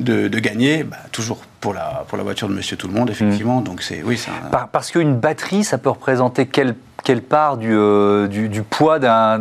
de, 0.00 0.28
de 0.28 0.38
gagner, 0.38 0.84
bah, 0.84 0.96
toujours 1.12 1.42
pour 1.60 1.74
la, 1.74 2.04
pour 2.08 2.16
la 2.16 2.24
voiture 2.24 2.48
de 2.48 2.54
Monsieur 2.54 2.76
Tout 2.78 2.88
le 2.88 2.94
Monde, 2.94 3.10
effectivement. 3.10 3.60
Donc 3.60 3.82
c'est 3.82 4.02
oui, 4.02 4.18
un- 4.26 4.48
Par- 4.48 4.68
parce 4.68 4.90
qu'une 4.90 5.14
batterie, 5.16 5.64
ça 5.64 5.76
peut 5.76 5.90
représenter 5.90 6.46
quelle, 6.46 6.74
quelle 7.04 7.22
part 7.22 7.56
du, 7.56 7.72
euh, 7.72 8.26
du, 8.26 8.48
du 8.48 8.62
poids 8.62 8.98
d'un- 8.98 9.38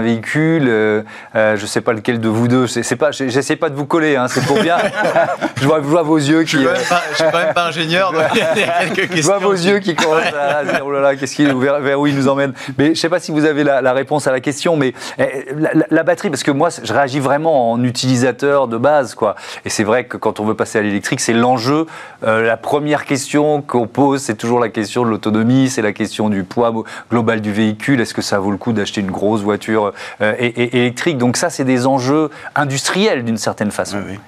véhicule 0.00 0.66
euh, 0.68 1.02
euh, 1.36 1.56
Je 1.56 1.62
ne 1.62 1.66
sais 1.66 1.80
pas 1.80 1.92
lequel 1.92 2.20
de 2.20 2.28
vous 2.28 2.48
deux. 2.48 2.66
C'est 2.66 2.96
pas, 2.96 3.10
j'essaie 3.10 3.56
pas 3.56 3.68
de 3.70 3.74
vous 3.74 3.86
coller, 3.86 4.16
hein, 4.16 4.26
c'est 4.28 4.44
pour 4.46 4.60
bien. 4.60 4.76
je, 5.60 5.66
vois, 5.66 5.78
je 5.78 5.86
vois 5.86 6.02
vos 6.02 6.16
yeux 6.18 6.42
qui. 6.44 6.56
Je 6.56 6.68
je 6.68 7.14
suis 7.16 7.24
quand 7.30 7.38
même 7.38 7.54
pas 7.54 7.66
ingénieur, 7.66 8.12
donc 8.12 8.22
il 8.34 8.38
y 8.38 8.64
a 8.64 8.86
quelques 8.86 9.16
Je 9.16 9.22
vois 9.22 9.38
vos 9.38 9.52
yeux 9.52 9.78
qui 9.78 9.94
commencent 9.94 10.22
à 10.38 10.64
dire 10.64 10.82
oh 10.84 10.90
là 10.90 11.00
là, 11.00 11.16
qu'est-ce 11.16 11.34
qu'il, 11.34 11.52
vers, 11.54 11.80
vers 11.80 12.00
où 12.00 12.06
il 12.06 12.14
nous 12.16 12.28
emmène. 12.28 12.52
Mais 12.78 12.86
je 12.86 12.90
ne 12.90 12.94
sais 12.96 13.08
pas 13.08 13.20
si 13.20 13.30
vous 13.32 13.44
avez 13.44 13.64
la, 13.64 13.80
la 13.82 13.92
réponse 13.92 14.26
à 14.26 14.32
la 14.32 14.40
question, 14.40 14.76
mais 14.76 14.92
eh, 15.18 15.46
la, 15.56 15.72
la- 15.74 15.86
la 15.90 16.02
batterie, 16.02 16.30
parce 16.30 16.42
que 16.42 16.50
moi, 16.50 16.68
je 16.82 16.92
réagis 16.92 17.20
vraiment 17.20 17.72
en 17.72 17.82
utilisateur 17.84 18.68
de 18.68 18.76
base, 18.76 19.14
quoi. 19.14 19.34
Et 19.64 19.70
c'est 19.70 19.84
vrai 19.84 20.04
que 20.04 20.16
quand 20.16 20.40
on 20.40 20.44
veut 20.44 20.54
passer 20.54 20.78
à 20.78 20.82
l'électrique, 20.82 21.20
c'est 21.20 21.32
l'enjeu. 21.32 21.86
Euh, 22.26 22.42
la 22.46 22.56
première 22.56 23.04
question 23.04 23.62
qu'on 23.62 23.86
pose, 23.86 24.20
c'est 24.22 24.34
toujours 24.36 24.60
la 24.60 24.68
question 24.68 25.04
de 25.04 25.10
l'autonomie, 25.10 25.68
c'est 25.70 25.82
la 25.82 25.92
question 25.92 26.28
du 26.28 26.44
poids 26.44 26.72
global 27.10 27.40
du 27.40 27.52
véhicule. 27.52 28.00
Est-ce 28.00 28.14
que 28.14 28.22
ça 28.22 28.38
vaut 28.38 28.50
le 28.50 28.56
coup 28.58 28.72
d'acheter 28.72 29.00
une 29.00 29.10
grosse 29.10 29.42
voiture 29.42 29.92
euh, 30.20 30.34
électrique? 30.38 31.18
Donc 31.18 31.36
ça, 31.36 31.50
c'est 31.50 31.64
des 31.64 31.86
enjeux 31.86 32.30
industriels 32.54 33.24
d'une 33.24 33.38
certaine 33.38 33.70
façon. 33.70 33.98
Oui, 33.98 34.12
oui. 34.12 34.18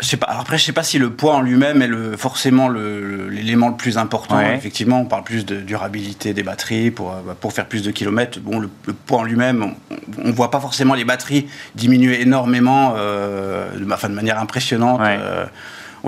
Je 0.00 0.06
sais 0.06 0.16
pas. 0.16 0.26
Alors 0.28 0.42
après, 0.42 0.58
je 0.58 0.64
sais 0.64 0.72
pas 0.72 0.84
si 0.84 0.96
le 1.00 1.10
poids 1.10 1.34
en 1.34 1.40
lui-même 1.40 1.82
est 1.82 1.88
le, 1.88 2.16
forcément 2.16 2.68
le- 2.68 3.28
l'élément 3.28 3.70
le, 3.70 3.74
plus 3.74 3.98
important. 3.98 4.36
Ouais. 4.36 4.54
Effectivement, 4.54 5.00
on 5.00 5.06
parle 5.06 5.24
plus 5.24 5.44
de 5.44 5.56
durabilité 5.56 6.32
des 6.34 6.44
batteries 6.44 6.92
pour, 6.92 7.10
euh, 7.12 7.34
pour 7.40 7.52
faire 7.52 7.66
plus 7.66 7.82
de 7.82 7.90
kilomètres. 7.90 8.38
Bon, 8.38 8.60
le, 8.60 8.70
le 8.86 8.92
poids 8.92 9.18
en 9.18 9.24
lui-même, 9.24 9.74
on 10.22 10.28
ne 10.28 10.32
voit 10.32 10.52
pas 10.52 10.60
forcément 10.60 10.94
les 10.94 11.04
batteries 11.04 11.48
diminuer 11.74 12.20
énormément, 12.22 12.94
euh, 12.96 13.76
de, 13.76 13.92
enfin, 13.92 14.08
de 14.08 14.14
manière 14.14 14.38
impressionnante. 14.38 15.00
Ouais. 15.00 15.18
euh, 15.20 15.46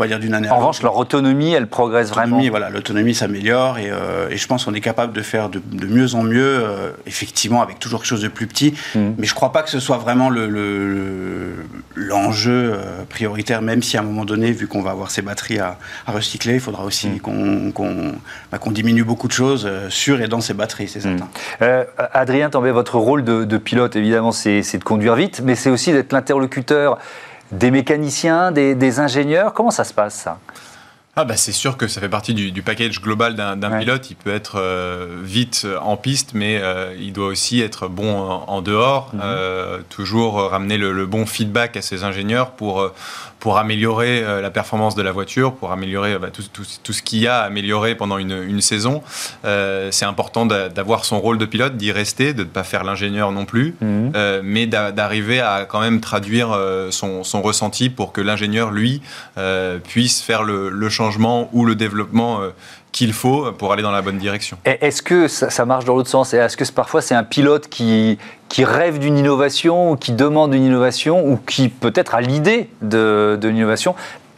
on 0.00 0.02
va 0.04 0.08
dire 0.08 0.18
d'une 0.18 0.32
année 0.32 0.48
à 0.48 0.52
En 0.52 0.54
l'autre. 0.54 0.66
revanche, 0.68 0.82
leur 0.82 0.96
autonomie, 0.96 1.52
elle 1.52 1.66
progresse 1.66 2.08
vraiment. 2.08 2.40
Voilà, 2.48 2.70
l'autonomie 2.70 3.14
s'améliore 3.14 3.78
et, 3.78 3.90
euh, 3.90 4.28
et 4.30 4.38
je 4.38 4.46
pense 4.46 4.64
qu'on 4.64 4.72
est 4.72 4.80
capable 4.80 5.12
de 5.12 5.20
faire 5.20 5.50
de, 5.50 5.60
de 5.72 5.86
mieux 5.86 6.14
en 6.14 6.22
mieux, 6.22 6.40
euh, 6.42 6.90
effectivement, 7.06 7.60
avec 7.60 7.78
toujours 7.78 8.00
quelque 8.00 8.08
chose 8.08 8.22
de 8.22 8.28
plus 8.28 8.46
petit. 8.46 8.74
Mhm. 8.94 9.14
Mais 9.18 9.26
je 9.26 9.34
crois 9.34 9.52
pas 9.52 9.62
que 9.62 9.68
ce 9.68 9.78
soit 9.78 9.98
vraiment 9.98 10.30
le- 10.30 10.48
le- 10.48 11.54
l'enjeu 11.94 12.72
euh, 12.74 13.02
prioritaire, 13.08 13.60
même 13.62 13.82
si 13.82 13.96
à 13.96 14.00
un 14.00 14.04
moment 14.04 14.24
donné, 14.24 14.52
vu 14.52 14.66
qu'on 14.68 14.80
va 14.82 14.90
avoir 14.92 15.10
ces 15.10 15.20
batteries 15.22 15.58
à, 15.58 15.76
à 16.06 16.12
recycler, 16.12 16.54
il 16.54 16.60
faudra 16.60 16.84
aussi 16.84 17.18
qu'on 17.18 17.70
qu'on- 17.72 18.14
bah, 18.50 18.58
qu'on 18.58 18.70
diminue 18.70 19.04
beaucoup 19.04 19.28
de 19.28 19.32
choses 19.32 19.68
sur 19.90 20.20
et 20.22 20.28
dans 20.28 20.40
ces 20.40 20.54
batteries, 20.54 20.88
c'est 20.88 21.00
certain. 21.00 21.28
Euh, 21.62 21.84
Adrien 22.12 22.48
Tambay, 22.48 22.70
votre 22.70 22.96
rôle 22.96 23.22
de, 23.24 23.44
de 23.44 23.58
pilote, 23.58 23.96
évidemment, 23.96 24.32
c'est 24.32 24.62
c'est 24.62 24.78
de 24.78 24.84
conduire 24.84 25.14
vite, 25.14 25.42
mais 25.44 25.54
c'est 25.54 25.70
aussi 25.70 25.92
d'être 25.92 26.12
l'interlocuteur 26.12 26.98
des 27.52 27.70
mécaniciens, 27.70 28.52
des, 28.52 29.00
ingénieurs. 29.00 29.52
Comment 29.52 29.70
ça 29.70 29.84
se 29.84 29.94
passe, 29.94 30.14
ça? 30.14 30.38
Ah 31.20 31.24
bah 31.24 31.36
c'est 31.36 31.52
sûr 31.52 31.76
que 31.76 31.86
ça 31.86 32.00
fait 32.00 32.08
partie 32.08 32.32
du, 32.32 32.50
du 32.50 32.62
package 32.62 33.00
global 33.00 33.34
d'un 33.34 33.78
pilote. 33.78 34.10
Il 34.10 34.16
peut 34.16 34.32
être 34.34 34.58
euh, 34.58 35.18
vite 35.22 35.66
en 35.82 35.96
piste, 35.96 36.32
mais 36.32 36.58
euh, 36.60 36.94
il 36.98 37.12
doit 37.12 37.26
aussi 37.26 37.60
être 37.60 37.88
bon 37.88 38.18
en, 38.18 38.62
dehors. 38.62 39.10
Mhm. 39.12 39.20
Euh, 39.22 39.78
toujours 39.90 40.50
ramener 40.50 40.78
le, 40.78 40.92
le, 40.92 41.06
bon 41.06 41.26
feedback 41.26 41.76
à 41.76 41.82
ses 41.82 42.04
ingénieurs 42.04 42.52
pour 42.52 42.90
pour 43.40 43.58
améliorer 43.58 44.22
euh, 44.22 44.40
la 44.40 44.50
performance 44.50 44.94
de 44.94 45.02
la 45.02 45.12
voiture, 45.12 45.54
pour 45.54 45.72
améliorer 45.72 46.18
bah, 46.18 46.28
tout, 46.30 46.44
tout, 46.52 46.62
tout, 46.82 46.92
ce 46.92 47.02
qu'il 47.02 47.20
y 47.20 47.26
a 47.26 47.40
à 47.40 47.44
améliorer 47.44 47.94
pendant 47.94 48.18
une, 48.18 48.42
une 48.42 48.60
saison. 48.60 49.02
Euh, 49.44 49.88
c'est 49.90 50.04
important 50.04 50.46
d'avoir 50.46 51.04
son 51.04 51.18
rôle 51.20 51.38
de 51.38 51.46
pilote, 51.46 51.76
d'y 51.76 51.90
rester, 51.90 52.34
de 52.34 52.44
ne 52.44 52.48
pas 52.48 52.62
faire 52.62 52.84
l'ingénieur 52.84 53.32
non 53.32 53.46
plus, 53.46 53.74
mhm. 53.80 54.12
euh, 54.14 54.40
mais 54.44 54.66
d'arriver 54.66 55.40
à 55.40 55.64
quand 55.64 55.80
même 55.80 56.00
traduire 56.00 56.52
euh, 56.52 56.90
son, 56.90 57.24
son, 57.24 57.40
ressenti 57.40 57.88
pour 57.88 58.12
que 58.12 58.20
l'ingénieur, 58.20 58.70
lui, 58.70 59.00
euh, 59.38 59.78
puisse 59.78 60.20
faire 60.20 60.42
le, 60.42 60.68
le, 60.68 60.88
changement 60.90 61.09
ou 61.52 61.64
le 61.64 61.74
développement 61.74 62.40
qu'il 62.92 63.12
faut 63.12 63.52
pour 63.52 63.72
aller 63.72 63.82
dans 63.82 63.90
la 63.90 64.02
bonne 64.02 64.18
direction. 64.18 64.58
Est-ce 64.64 65.02
que 65.02 65.28
ça, 65.28 65.64
marche 65.64 65.84
dans 65.84 65.94
l'autre 65.94 66.08
sens? 66.08 66.34
Est-ce 66.34 66.56
que 66.56 66.70
parfois 66.72 67.02
c'est 67.02 67.14
un 67.14 67.24
pilote 67.24 67.68
qui, 67.68 68.18
qui 68.48 68.64
rêve 68.64 68.98
d'une 68.98 69.18
innovation, 69.18 69.92
ou 69.92 69.96
qui 69.96 70.12
demande 70.12 70.54
une 70.54 70.64
innovation, 70.64 71.26
ou 71.26 71.36
qui 71.36 71.68
peut-être 71.68 72.14
a 72.14 72.20
l'idée 72.20 72.68
de, 72.82 73.38
de 73.40 73.48
l'innovation? 73.48 73.94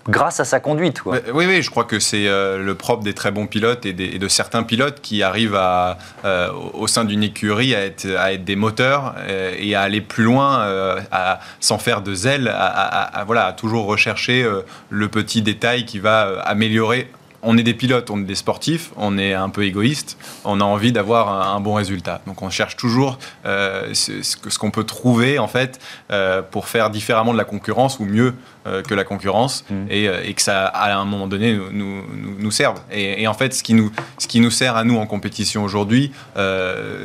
Grâce 0.09 0.41
à 0.41 0.45
sa 0.45 0.61
conduite. 0.61 1.01
Quoi. 1.01 1.19
Oui, 1.33 1.47
oui, 1.47 1.63
je 1.63 1.71
crois 1.71 1.85
que 1.85 1.99
c'est 1.99 2.27
euh, 2.27 2.59
le 2.59 2.75
propre 2.75 3.03
des 3.03 3.15
très 3.15 3.31
bons 3.31 3.47
pilotes 3.47 3.87
et, 3.87 3.93
de 3.93 4.29
certains 4.29 4.63
pilotes 4.63 5.01
qui 5.01 5.23
arrivent 5.23 5.59
euh, 5.59 6.49
au 6.75 6.87
sein 6.87 7.05
d'une 7.05 7.23
écurie 7.23 7.75
à 7.75 7.85
être, 7.85 8.07
des 8.45 8.57
moteurs 8.57 9.15
euh, 9.19 9.55
et 9.59 9.75
à 9.75 9.83
aller 9.83 10.01
plus 10.01 10.25
loin, 10.25 10.67
à, 11.11 11.41
sans 11.61 11.79
faire 11.79 12.03
de 12.03 12.15
zèle, 12.15 12.49
à, 12.49 13.55
toujours 13.57 13.87
rechercher 13.87 14.49
le 14.91 15.09
petit 15.09 15.43
détail 15.43 15.85
qui 15.85 15.99
va 15.99 16.41
améliorer 16.45 17.09
on 17.43 17.59
est 17.59 17.63
des 17.63 17.75
pilotes, 17.75 18.11
on 18.11 18.21
est 18.21 18.25
des 18.25 18.35
sportifs, 18.35 18.93
on 18.97 19.19
est 19.19 19.35
un 19.35 19.49
peu 19.49 19.65
égoïste, 19.65 20.17
on 20.45 20.61
a 20.61 20.65
envie 20.65 20.93
d'avoir 20.93 21.29
un, 21.29 21.57
un, 21.57 21.61
bon 21.61 21.75
résultat. 21.75 22.23
Donc 22.27 22.43
on 22.43 22.51
cherche 22.51 22.77
toujours 22.77 23.19
euh, 23.47 23.93
ce, 23.95 24.23
ce 24.23 24.59
qu'on 24.59 24.71
peut 24.71 24.85
trouver 24.85 25.39
en 25.39 25.49
fait 25.49 25.81
euh, 26.11 26.43
pour 26.43 26.69
faire 26.69 26.91
différemment 26.91 27.33
de 27.33 27.39
la 27.39 27.45
concurrence 27.45 27.99
ou 27.99 28.05
mieux 28.05 28.35
euh, 28.67 28.83
que 28.83 28.95
la 28.95 29.05
concurrence 29.05 29.65
mmh. 29.69 29.75
et, 29.91 30.05
et, 30.05 30.35
que 30.35 30.43
ça 30.43 30.67
à 30.67 30.95
un 30.95 31.05
moment 31.05 31.27
donné 31.27 31.55
nous, 31.55 31.73
nous, 31.73 32.37
nous 32.39 32.51
serve. 32.51 32.81
Et, 32.93 33.23
et, 33.23 33.27
en 33.27 33.35
fait 33.35 33.53
ce 33.55 33.63
qui 33.63 33.75
nous, 33.75 33.91
ce 34.19 34.29
qui 34.29 34.41
nous 34.41 34.51
sert 34.51 34.77
à 34.77 34.85
nous 34.85 34.97
en 34.99 35.07
compétition 35.07 35.65
aujourd'hui, 35.65 36.13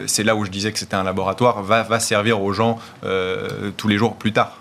c'est 0.06 0.24
là 0.24 0.36
où 0.36 0.46
je 0.46 0.52
disais 0.52 0.72
que 0.72 0.80
c'était 0.80 0.96
un 0.96 1.04
laboratoire, 1.04 1.64
va, 1.64 1.84
va 1.84 2.00
servir 2.00 2.42
aux 2.42 2.54
gens 2.54 2.80
tous 3.78 3.88
les 3.88 3.98
jours 3.98 4.16
plus 4.16 4.32
tard. 4.32 4.58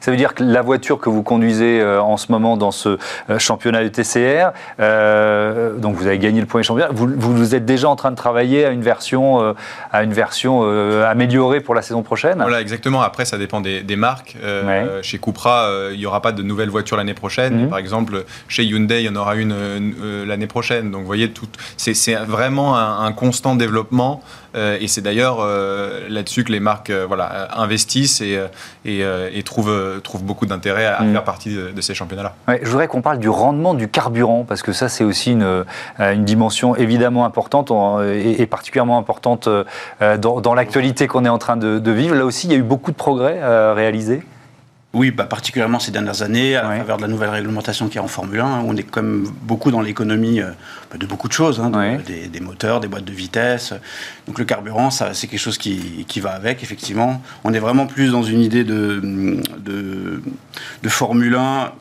Ça 0.00 0.10
veut 0.10 0.16
dire 0.16 0.34
que 0.34 0.42
la 0.42 0.62
voiture 0.62 0.98
que 0.98 1.08
vous 1.08 1.22
conduisez 1.22 1.80
euh, 1.80 2.02
en 2.02 2.16
ce 2.16 2.32
moment 2.32 2.56
dans 2.56 2.70
ce 2.70 2.98
euh, 3.28 3.38
championnat 3.38 3.82
de 3.82 3.88
TCR, 3.88 4.52
euh, 4.80 5.74
donc 5.76 5.96
vous 5.96 6.06
avez 6.06 6.18
gagné 6.18 6.40
le 6.40 6.46
premier 6.46 6.64
championnat, 6.64 6.90
vous, 6.92 7.08
vous, 7.16 7.54
êtes 7.54 7.64
déjà 7.64 7.88
en 7.88 7.96
train 7.96 8.10
de 8.10 8.16
travailler 8.16 8.64
à 8.64 8.70
une 8.70 8.82
version, 8.82 9.42
euh, 9.42 9.52
à 9.92 10.02
une 10.02 10.12
version 10.12 10.62
euh, 10.64 11.08
améliorée 11.08 11.60
pour 11.60 11.74
la 11.74 11.82
saison 11.82 12.02
prochaine? 12.02 12.38
Voilà, 12.38 12.60
exactement. 12.60 13.02
Après, 13.02 13.24
ça 13.24 13.38
dépend 13.38 13.60
des, 13.60 13.82
des 13.82 13.96
marques. 13.96 14.36
Ouais. 14.42 14.86
Chez 15.02 15.18
Cupra, 15.18 15.68
il 15.92 15.98
n'y 15.98 16.06
aura 16.06 16.22
pas 16.22 16.32
de 16.32 16.42
nouvelles 16.42 16.70
voitures 16.70 16.96
l'année 16.96 17.14
prochaine. 17.14 17.66
Mmh. 17.66 17.68
Par 17.68 17.78
exemple, 17.78 18.24
chez 18.48 18.64
Hyundai, 18.64 19.02
il 19.02 19.06
y 19.06 19.08
en 19.08 19.16
aura 19.16 19.36
une 19.36 19.54
l'année 20.26 20.46
prochaine. 20.46 20.90
Donc, 20.90 21.02
vous 21.02 21.06
voyez, 21.06 21.32
c'est 21.76 22.14
vraiment 22.14 22.76
un, 22.76 23.04
un, 23.04 23.12
constant 23.12 23.54
développement. 23.54 24.22
Et 24.54 24.88
c'est 24.88 25.00
d'ailleurs 25.00 25.46
là-dessus 26.08 26.44
que 26.44 26.52
les 26.52 26.60
marques 26.60 26.90
voilà, 26.90 27.48
investissent 27.56 28.20
et, 28.20 28.38
et, 28.84 29.02
et 29.32 29.42
trouvent 29.42 30.00
trouve 30.02 30.22
beaucoup 30.22 30.46
d'intérêt 30.46 30.86
à, 30.86 31.02
mmh. 31.02 31.12
faire 31.12 31.24
partie 31.24 31.54
de, 31.54 31.70
de 31.70 31.80
ces 31.80 31.94
championnats-là. 31.94 32.34
Ouais, 32.48 32.60
je 32.62 32.68
voudrais 32.68 32.88
qu'on 32.88 33.02
parle 33.02 33.18
du 33.18 33.28
rendement 33.28 33.74
du 33.74 33.88
carburant, 33.88 34.44
parce 34.46 34.62
que 34.62 34.72
ça, 34.72 34.88
c'est 34.88 35.04
aussi 35.04 35.32
une, 35.32 35.42
euh, 35.42 35.64
une, 35.98 36.24
dimension 36.24 36.76
évidemment 36.76 37.24
importante 37.24 37.72
et, 38.02 38.42
et 38.42 38.46
particulièrement 38.46 38.98
importante 38.98 39.48
euh, 39.48 39.64
dans, 40.18 40.40
dans 40.40 40.54
l'actualité 40.54 41.06
qu'on 41.06 41.24
est 41.24 41.30
en 41.30 41.38
train 41.38 41.56
de, 41.56 41.78
de, 41.78 41.90
vivre. 41.90 42.14
Là 42.14 42.24
aussi, 42.24 42.46
il 42.46 42.52
y 42.52 42.54
a 42.54 42.58
eu 42.58 42.62
beaucoup 42.62 42.90
de 42.90 42.96
progrès 42.96 43.38
euh, 43.40 43.72
réalisés. 43.74 44.22
Oui, 44.92 45.12
bah, 45.12 45.24
particulièrement 45.24 45.78
ces 45.78 45.92
dernières 45.92 46.22
années, 46.22 46.56
à 46.56 46.68
ouais. 46.68 46.76
travers 46.76 46.96
de 46.96 47.02
la 47.02 47.08
nouvelle 47.08 47.30
réglementation 47.30 47.88
qui 47.88 47.98
est 47.98 48.00
en 48.00 48.08
Formule 48.08 48.40
1, 48.40 48.64
on 48.66 48.76
est 48.76 48.82
quand 48.82 49.02
même 49.02 49.28
beaucoup 49.42 49.70
dans 49.70 49.80
l'économie 49.80 50.40
euh, 50.40 50.50
de 50.98 51.06
beaucoup 51.06 51.28
de 51.28 51.32
choses, 51.32 51.60
hein, 51.60 51.70
de, 51.70 51.76
ouais. 51.76 51.98
des, 51.98 52.26
des, 52.26 52.40
moteurs, 52.40 52.80
des 52.80 52.88
boîtes 52.88 53.04
de 53.04 53.12
vitesse. 53.12 53.72
Donc 54.26 54.40
le 54.40 54.44
carburant, 54.44 54.90
c'est 54.90 55.28
quelque 55.28 55.38
chose 55.38 55.58
qui, 55.58 56.04
qui, 56.08 56.18
va 56.18 56.32
avec, 56.32 56.64
effectivement. 56.64 57.22
On 57.44 57.54
est 57.54 57.60
vraiment 57.60 57.86
plus 57.86 58.10
dans 58.10 58.24
une 58.24 58.40
idée 58.40 58.64
de, 58.64 59.00
de, 59.58 60.22
de 60.82 60.88
Formule 60.88 61.36
1 61.36 61.72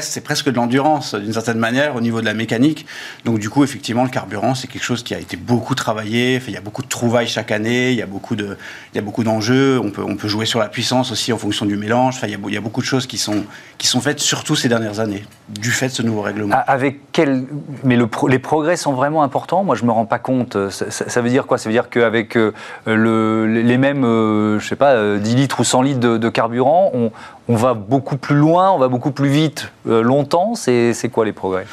c'est 0.00 0.20
presque 0.20 0.48
de 0.48 0.56
l'endurance 0.56 1.14
d'une 1.14 1.32
certaine 1.32 1.58
manière 1.58 1.96
au 1.96 2.00
niveau 2.00 2.20
de 2.20 2.26
la 2.26 2.34
mécanique. 2.34 2.86
Donc 3.24 3.38
du 3.38 3.50
coup, 3.50 3.64
effectivement, 3.64 4.04
le 4.04 4.10
carburant, 4.10 4.54
c'est 4.54 4.66
quelque 4.66 4.84
chose 4.84 5.02
qui 5.02 5.14
a 5.14 5.18
été 5.18 5.36
beaucoup 5.36 5.74
travaillé. 5.74 6.40
Il 6.46 6.54
y 6.54 6.56
a 6.56 6.60
beaucoup 6.60 6.82
de 6.82 6.88
trouvailles 6.88 7.26
chaque 7.26 7.50
année. 7.50 7.90
Il 7.90 7.96
y 7.96 8.02
a 8.02 8.06
beaucoup 8.06 8.36
de, 8.36 8.56
il 8.92 8.96
y 8.96 8.98
a 8.98 9.02
beaucoup 9.02 9.24
d'enjeux. 9.24 9.80
On 9.82 9.90
peut, 9.90 10.02
on 10.02 10.16
peut 10.16 10.28
jouer 10.28 10.46
sur 10.46 10.58
la 10.58 10.68
puissance 10.68 11.12
aussi 11.12 11.32
en 11.32 11.38
fonction 11.38 11.66
du 11.66 11.76
mélange. 11.76 12.16
Enfin, 12.16 12.26
il 12.26 12.52
y 12.52 12.56
a, 12.56 12.60
beaucoup 12.60 12.80
de 12.80 12.86
choses 12.86 13.06
qui 13.06 13.18
sont, 13.18 13.44
qui 13.78 13.86
sont 13.86 14.00
faites 14.00 14.20
surtout 14.20 14.56
ces 14.56 14.68
dernières 14.68 15.00
années 15.00 15.24
du 15.48 15.70
fait 15.70 15.88
de 15.88 15.92
ce 15.92 16.02
nouveau 16.02 16.22
règlement. 16.22 16.56
Avec 16.66 17.00
quel, 17.12 17.44
mais 17.84 17.96
le, 17.96 18.08
les 18.28 18.38
progrès 18.38 18.76
sont 18.76 18.92
vraiment 18.92 19.22
importants. 19.22 19.64
Moi, 19.64 19.76
je 19.76 19.84
me 19.84 19.90
rends 19.90 20.06
pas 20.06 20.18
compte. 20.18 20.56
Ça, 20.70 21.20
veut 21.20 21.30
dire 21.30 21.46
quoi? 21.46 21.58
Ça 21.58 21.68
veut 21.68 21.74
dire 21.74 21.88
qu'avec 21.88 22.36
euh, 22.36 22.52
le, 22.86 23.46
les 23.46 23.78
mêmes, 23.78 24.04
euh, 24.04 24.58
je 24.58 24.68
sais 24.68 24.76
pas, 24.76 25.16
10 25.16 25.34
litres 25.34 25.60
ou 25.60 25.64
100 25.64 25.82
litres 25.82 26.00
de, 26.00 26.18
de 26.18 26.28
carburant, 26.28 26.90
on, 26.94 27.10
on 27.50 27.56
va 27.56 27.74
beaucoup 27.74 28.16
plus 28.16 28.36
loin, 28.36 28.70
on 28.70 28.78
va 28.78 28.86
beaucoup 28.86 29.10
plus 29.10 29.28
vite 29.28 29.72
euh, 29.88 30.02
longtemps. 30.02 30.54
C'est 30.54 31.10
quoi 31.12 31.24
les 31.24 31.32
progrès? 31.32 31.66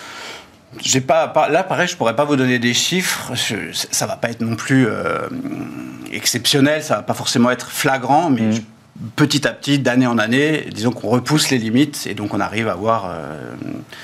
J'ai 0.81 1.01
pas, 1.01 1.27
pas, 1.27 1.49
là 1.49 1.63
pareil 1.63 1.87
je 1.87 1.95
pourrais 1.95 2.15
pas 2.15 2.25
vous 2.25 2.35
donner 2.35 2.59
des 2.59 2.73
chiffres 2.73 3.31
je, 3.33 3.55
ça 3.71 4.05
va 4.05 4.15
pas 4.15 4.29
être 4.29 4.41
non 4.41 4.55
plus 4.55 4.85
euh, 4.85 5.27
exceptionnel 6.11 6.83
ça 6.83 6.97
va 6.97 7.01
pas 7.01 7.15
forcément 7.15 7.49
être 7.49 7.71
flagrant 7.71 8.29
mais 8.29 8.41
mmh. 8.41 8.51
je, 8.51 8.61
petit 9.15 9.47
à 9.47 9.53
petit 9.53 9.79
d'année 9.79 10.05
en 10.05 10.19
année 10.19 10.67
disons 10.71 10.91
qu'on 10.91 11.07
repousse 11.07 11.49
les 11.49 11.57
limites 11.57 12.05
et 12.05 12.13
donc 12.13 12.33
on 12.33 12.39
arrive 12.41 12.67
à 12.67 12.75
voir 12.75 13.09
euh, 13.09 13.55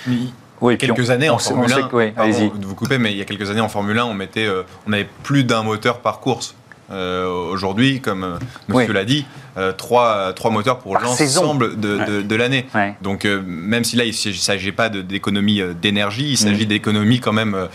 oui. 0.08 0.34
Oui, 0.63 0.77
quelques 0.77 1.10
on, 1.10 1.12
années 1.12 1.30
en 1.30 1.38
Formule 1.39 1.74
1, 1.74 1.88
que, 1.89 1.96
oui, 1.96 2.12
pardon 2.12 2.51
vous 2.62 2.75
couper, 2.75 2.98
mais 2.98 3.12
il 3.12 3.18
y 3.18 3.22
a 3.22 3.25
quelques 3.25 3.50
années 3.50 3.60
en 3.60 3.68
Formule 3.68 4.00
1, 4.00 4.06
on 4.06 4.13
mettait, 4.13 4.46
euh, 4.46 4.63
on 4.88 4.94
avait 4.94 5.10
plus 5.24 5.44
d'un 5.44 5.62
moteur 5.62 6.00
par 6.00 6.22
course. 6.22 6.56
Euh, 6.93 7.51
Aujourd'hui, 7.51 8.01
comme 8.01 8.23
euh, 8.23 8.38
Monsieur 8.67 8.89
oui. 8.89 8.93
l'a 8.93 9.05
dit, 9.05 9.25
euh, 9.57 9.71
trois, 9.71 10.33
trois 10.33 10.51
moteurs 10.51 10.79
pour 10.79 10.97
l'ensemble 10.97 11.79
de, 11.79 11.97
ouais. 11.97 12.05
de, 12.05 12.21
de 12.21 12.35
l'année. 12.35 12.67
Ouais. 12.73 12.95
Donc, 13.01 13.25
euh, 13.25 13.41
même 13.45 13.83
si 13.83 13.95
là, 13.95 14.03
il 14.05 14.09
ne 14.09 14.33
s'agit 14.33 14.71
pas 14.71 14.89
d'économie 14.89 15.62
d'énergie, 15.81 16.31
il 16.31 16.38
s'agit 16.38 16.65
mmh. 16.65 16.69
d'économie 16.69 17.19
quand 17.19 17.33
même. 17.33 17.67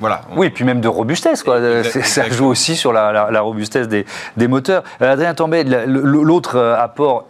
voilà. 0.00 0.22
Oui, 0.36 0.46
et 0.46 0.50
puis 0.50 0.64
même 0.64 0.80
de 0.80 0.88
robustesse. 0.88 1.42
Quoi. 1.42 1.82
Ça 1.84 2.28
joue 2.28 2.46
aussi 2.46 2.76
sur 2.76 2.92
la, 2.92 3.12
la, 3.12 3.30
la 3.30 3.40
robustesse 3.40 3.88
des, 3.88 4.04
des 4.36 4.48
moteurs. 4.48 4.82
Adrien 5.00 5.34
Tambay, 5.34 5.64
l'autre 5.64 6.58
apport 6.58 7.26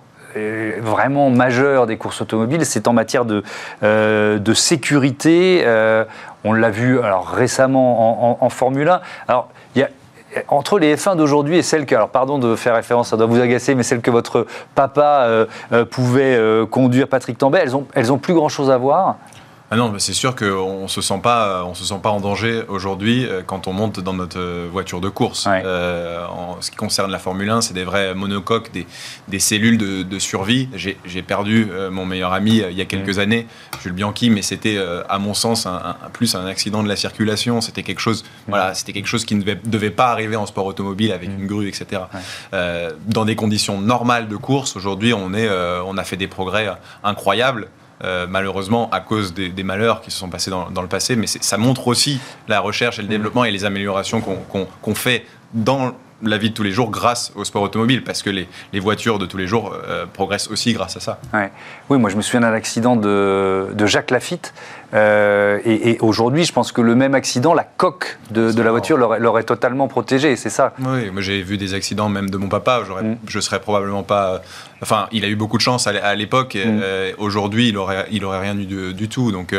vraiment 0.80 1.30
majeur 1.30 1.86
des 1.86 1.96
courses 1.96 2.20
automobiles, 2.20 2.64
c'est 2.64 2.88
en 2.88 2.92
matière 2.92 3.24
de, 3.24 3.42
euh, 3.82 4.38
de 4.38 4.54
sécurité. 4.54 5.62
Euh, 5.64 6.04
on 6.44 6.52
l'a 6.52 6.70
vu 6.70 7.00
alors 7.00 7.28
récemment 7.28 8.30
en, 8.30 8.38
en, 8.40 8.44
en 8.44 8.48
Formule 8.48 8.88
1. 8.88 9.00
Alors, 9.26 9.48
entre 10.48 10.78
les 10.78 10.96
F1 10.96 11.16
d'aujourd'hui 11.16 11.58
et 11.58 11.62
celles 11.62 11.86
que, 11.86 11.94
alors 11.94 12.08
pardon 12.08 12.38
de 12.38 12.56
faire 12.56 12.74
référence, 12.74 13.08
ça 13.08 13.16
doit 13.16 13.26
vous 13.26 13.40
agacer, 13.40 13.74
mais 13.74 13.82
celles 13.82 14.00
que 14.00 14.10
votre 14.10 14.46
papa 14.74 15.22
euh, 15.22 15.46
euh, 15.72 15.84
pouvait 15.84 16.36
euh, 16.36 16.66
conduire, 16.66 17.08
Patrick 17.08 17.38
Tambay, 17.38 17.64
elles 17.94 18.12
ont, 18.12 18.18
plus 18.18 18.34
grand 18.34 18.48
chose 18.48 18.70
à 18.70 18.76
voir 18.76 19.16
ah 19.70 19.76
non, 19.76 19.92
c'est 19.98 20.14
sûr 20.14 20.34
qu'on 20.34 20.88
se 20.88 21.02
sent 21.02 21.20
pas, 21.22 21.62
on 21.64 21.74
se 21.74 21.84
sent 21.84 22.00
pas 22.02 22.08
en 22.08 22.20
danger 22.20 22.62
aujourd'hui 22.68 23.26
euh, 23.26 23.42
quand 23.44 23.68
on 23.68 23.74
monte 23.74 24.00
dans 24.00 24.14
notre 24.14 24.38
euh, 24.38 24.66
voiture 24.72 25.02
de 25.02 25.10
course. 25.10 25.44
Ouais. 25.44 25.62
Euh, 25.62 26.24
en 26.26 26.62
ce 26.62 26.70
qui 26.70 26.76
concerne 26.78 27.10
la 27.10 27.18
Formule 27.18 27.50
1, 27.50 27.60
c'est 27.60 27.74
des 27.74 27.84
vrais 27.84 28.14
monocoques, 28.14 28.72
des, 28.72 28.86
des 29.28 29.38
cellules 29.38 29.76
de, 29.76 30.02
de 30.04 30.18
survie. 30.18 30.70
J'ai 30.74 31.22
perdu 31.22 31.68
mon 31.90 32.06
meilleur 32.06 32.32
ami 32.32 32.62
il 32.70 32.76
y 32.76 32.80
a 32.80 32.84
quelques 32.86 33.16
mmh. 33.16 33.20
années, 33.20 33.46
Jules 33.82 33.92
Bianchi, 33.92 34.30
mais 34.30 34.42
c'était 34.42 34.78
à 35.08 35.18
mon 35.18 35.34
sens 35.34 35.66
un, 35.66 35.96
un, 36.02 36.08
plus 36.12 36.34
un 36.34 36.46
accident 36.46 36.82
de 36.82 36.88
la 36.88 36.96
circulation. 36.96 37.60
C'était 37.60 37.82
quelque 37.82 38.00
chose, 38.00 38.22
mmh. 38.22 38.50
voilà, 38.50 38.72
quelque 38.72 39.06
chose 39.06 39.24
qui 39.24 39.34
ne 39.34 39.40
devait, 39.42 39.60
devait, 39.64 39.90
pas 39.90 40.10
arriver 40.10 40.36
en 40.36 40.46
sport 40.46 40.66
automobile 40.66 41.12
avec 41.12 41.28
mmh. 41.28 41.40
une 41.40 41.46
grue, 41.46 41.68
etc. 41.68 42.02
Ouais. 42.14 42.88
dans 43.06 43.24
des 43.24 43.36
conditions 43.36 43.80
normales 43.80 44.28
de 44.28 44.36
course, 44.36 44.76
aujourd'hui, 44.76 45.12
on 45.12 45.34
est, 45.34 45.48
on 45.84 45.98
a 45.98 46.04
fait 46.04 46.16
des 46.16 46.28
progrès 46.28 46.68
incroyables. 47.04 47.68
Euh, 48.04 48.28
malheureusement 48.28 48.88
à 48.90 49.00
cause 49.00 49.34
des, 49.34 49.48
des, 49.48 49.64
malheurs 49.64 50.00
qui 50.02 50.12
se 50.12 50.18
sont 50.18 50.28
passés 50.28 50.52
dans, 50.52 50.70
dans 50.70 50.82
le 50.82 50.88
passé, 50.88 51.16
mais 51.16 51.26
ça 51.26 51.58
montre 51.58 51.88
aussi 51.88 52.20
la 52.46 52.60
recherche 52.60 53.00
et 53.00 53.02
le 53.02 53.08
mmh. 53.08 53.10
développement 53.10 53.44
et 53.44 53.50
les 53.50 53.64
améliorations 53.64 54.20
qu'on 54.20 54.36
qu 54.36 54.68
qu 54.80 54.94
fait 54.94 55.26
dans 55.52 55.94
la 56.22 56.36
vie 56.38 56.50
de 56.50 56.54
tous 56.54 56.62
les 56.64 56.72
jours 56.72 56.90
grâce 56.90 57.32
au 57.36 57.44
sport 57.44 57.62
automobile, 57.62 58.02
parce 58.02 58.22
que 58.22 58.30
les, 58.30 58.48
les 58.72 58.80
voitures 58.80 59.18
de 59.18 59.26
tous 59.26 59.36
les 59.36 59.46
jours 59.46 59.72
euh, 59.86 60.04
progressent 60.12 60.48
aussi 60.48 60.72
grâce 60.72 60.96
à 60.96 61.00
ça. 61.00 61.20
Ouais. 61.32 61.50
Oui, 61.90 61.98
moi 61.98 62.10
je 62.10 62.16
me 62.16 62.22
souviens 62.22 62.40
d'un 62.40 62.52
accident 62.52 62.96
de, 62.96 63.68
de 63.72 63.86
Jacques 63.86 64.10
Lafitte. 64.10 64.52
Euh, 64.94 65.58
et, 65.66 65.90
et 65.90 65.98
aujourd'hui, 66.00 66.44
je 66.44 66.52
pense 66.52 66.72
que 66.72 66.80
le 66.80 66.94
même 66.94 67.14
accident, 67.14 67.52
la 67.52 67.64
coque 67.64 68.18
de, 68.30 68.52
de 68.52 68.62
la 68.62 68.70
voiture 68.70 68.96
l'aurait 68.96 69.42
totalement 69.42 69.86
protégé, 69.86 70.34
c'est 70.34 70.48
ça 70.48 70.72
Oui, 70.80 71.10
moi 71.10 71.20
j'ai 71.20 71.42
vu 71.42 71.58
des 71.58 71.74
accidents 71.74 72.08
même 72.08 72.30
de 72.30 72.38
mon 72.38 72.48
papa. 72.48 72.80
Mm. 72.80 73.16
Je 73.28 73.38
serais 73.40 73.60
probablement 73.60 74.02
pas. 74.02 74.40
Enfin, 74.80 75.06
il 75.12 75.24
a 75.26 75.28
eu 75.28 75.36
beaucoup 75.36 75.58
de 75.58 75.62
chance 75.62 75.86
à 75.86 75.92
l'é- 75.92 76.00
à 76.00 76.14
l'époque. 76.14 76.54
Mm. 76.54 76.80
euh, 76.82 77.12
aujourd'hui, 77.18 77.68
il 77.68 77.76
aurait, 77.76 78.06
il 78.10 78.24
aurait 78.24 78.40
rien 78.40 78.56
eu 78.58 78.64
du, 78.64 78.94
du 78.94 79.08
tout. 79.10 79.30
Donc, 79.30 79.54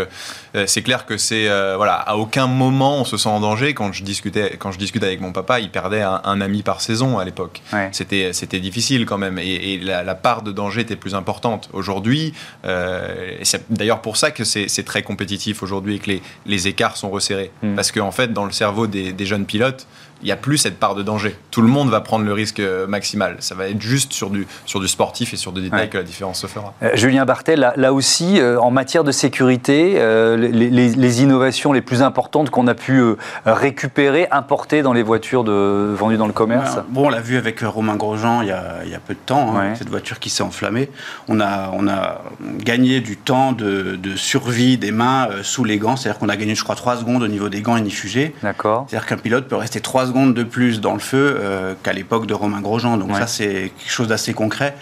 c'est 0.65 0.81
clair 0.81 1.05
que 1.05 1.15
c'est 1.17 1.47
voilà, 1.75 1.93
à 1.93 2.15
aucun 2.17 2.47
moment 2.47 2.97
on 3.01 3.05
se 3.05 3.15
sent 3.17 3.29
en 3.29 3.39
danger. 3.39 3.75
Quand 3.75 3.93
je 3.93 4.03
discutais, 4.03 4.55
quand 4.57 4.71
je 4.71 4.79
discute 4.79 5.03
avec 5.03 5.21
mon 5.21 5.31
papa, 5.31 5.59
il 5.59 5.69
perdait 5.69 6.01
un, 6.01 6.21
un 6.23 6.41
ami 6.41 6.48
par 6.63 6.81
saison 6.81 7.17
à 7.19 7.25
l'époque. 7.25 7.61
Ouais. 7.71 7.89
C'était, 7.91 8.33
c'était 8.33 8.59
difficile 8.59 9.05
quand 9.05 9.17
même, 9.17 9.39
et, 9.39 9.73
et 9.73 9.79
la, 9.79 10.03
la 10.03 10.15
part 10.15 10.41
de 10.41 10.51
danger 10.51 10.81
était 10.81 10.95
plus 10.95 11.15
importante. 11.15 11.69
Aujourd'hui, 11.73 12.33
euh, 12.65 13.37
et 13.39 13.45
c'est 13.45 13.71
d'ailleurs 13.71 14.01
pour 14.01 14.17
ça 14.17 14.31
que 14.31 14.43
c'est, 14.43 14.67
c'est 14.67 14.83
très 14.83 15.03
compétitif 15.03 15.63
aujourd'hui 15.63 15.95
et 15.95 15.99
que 15.99 16.07
les, 16.07 16.21
les 16.45 16.67
écarts 16.67 16.97
sont 16.97 17.09
resserrés. 17.09 17.51
Mm. 17.61 17.75
Parce 17.75 17.91
qu'en 17.91 18.11
fait, 18.11 18.33
dans 18.33 18.45
le 18.45 18.51
cerveau 18.51 18.87
des, 18.87 19.13
des 19.13 19.25
jeunes 19.25 19.45
pilotes, 19.45 19.87
il 20.21 20.25
n'y 20.25 20.31
a 20.31 20.35
plus 20.35 20.57
cette 20.57 20.79
part 20.79 20.95
de 20.95 21.03
danger. 21.03 21.35
Tout 21.51 21.61
le 21.61 21.67
monde 21.67 21.89
va 21.89 22.01
prendre 22.01 22.25
le 22.25 22.33
risque 22.33 22.59
euh, 22.59 22.87
maximal. 22.87 23.37
Ça 23.39 23.55
va 23.55 23.67
être 23.69 23.81
juste 23.81 24.13
sur 24.13 24.29
du, 24.29 24.47
sur 24.65 24.79
du 24.79 24.87
sportif 24.87 25.33
et 25.33 25.37
sur 25.37 25.51
des 25.51 25.61
détails 25.61 25.79
Ouais. 25.81 25.89
que 25.89 25.97
la 25.97 26.03
différence 26.03 26.39
se 26.41 26.47
fera. 26.47 26.73
Euh, 26.83 26.91
Julien 26.95 27.25
Bartel, 27.25 27.59
là, 27.59 27.73
là 27.77 27.93
aussi, 27.93 28.39
euh, 28.39 28.59
en 28.59 28.71
matière 28.71 29.03
de 29.03 29.11
sécurité, 29.11 29.95
euh, 29.97 30.35
les, 30.37 30.69
les- 30.69 30.89
les 30.95 31.21
innovations 31.21 31.71
les 31.71 31.81
plus 31.81 32.01
importantes 32.01 32.49
qu'on 32.49 32.67
a 32.67 32.73
pu 32.75 32.99
euh, 32.99 33.15
récupérer, 33.45 34.27
importer 34.31 34.81
dans 34.81 34.93
les 34.93 35.03
voitures 35.03 35.43
de, 35.43 35.93
vendues 35.97 36.17
dans 36.17 36.27
le 36.27 36.33
commerce 36.33 36.75
Ouais, 36.75 36.81
Bon, 36.89 37.05
on 37.07 37.09
l'a 37.09 37.21
vu 37.21 37.37
avec 37.37 37.59
Romain 37.61 37.95
Grosjean 37.95 38.41
il 38.41 38.47
y 38.47 38.51
a, 38.51 38.77
il 38.85 38.89
y 38.91 38.95
a 38.95 38.99
peu 38.99 39.13
de 39.13 39.19
temps, 39.25 39.55
hein, 39.55 39.59
Ouais. 39.71 39.75
cette 39.75 39.89
voiture 39.89 40.19
qui 40.19 40.29
s'est 40.29 40.43
enflammée. 40.43 40.89
On 41.27 41.39
a, 41.39 41.71
on 41.73 41.87
a 41.87 42.21
gagné 42.57 42.99
du 43.01 43.17
temps 43.17 43.51
de, 43.51 43.95
de 43.95 44.15
survie 44.15 44.77
des 44.77 44.91
mains 44.91 45.27
euh, 45.31 45.43
sous 45.43 45.63
les 45.63 45.77
gants. 45.77 45.95
C'est-à-dire 45.95 46.19
qu'on 46.19 46.29
a 46.29 46.35
gagné, 46.37 46.55
je 46.55 46.63
crois, 46.63 46.75
3 46.75 46.97
secondes 46.97 47.23
au 47.23 47.27
niveau 47.27 47.49
des 47.49 47.61
gants 47.61 47.77
inifugés. 47.77 48.35
D'accord. 48.43 48.85
C'est-à-dire 48.89 49.07
qu'un 49.07 49.17
pilote 49.17 49.47
peut 49.47 49.55
rester 49.55 49.81
3 49.81 50.07
secondes 50.09 50.33
de 50.33 50.43
plus 50.43 50.81
dans 50.81 50.93
le 50.93 50.99
feu 50.99 51.37
euh, 51.39 51.73
qu'à 51.83 51.93
l'époque 51.93 52.25
de 52.27 52.33
Romain 52.33 52.61
Grosjean. 52.61 52.97
Donc 52.97 53.13
Ouais. 53.13 53.19
ça, 53.19 53.27
c'est 53.27 53.71
quelque 53.77 53.91
chose 53.91 54.07
d'assez 54.07 54.33
concret 54.33 54.75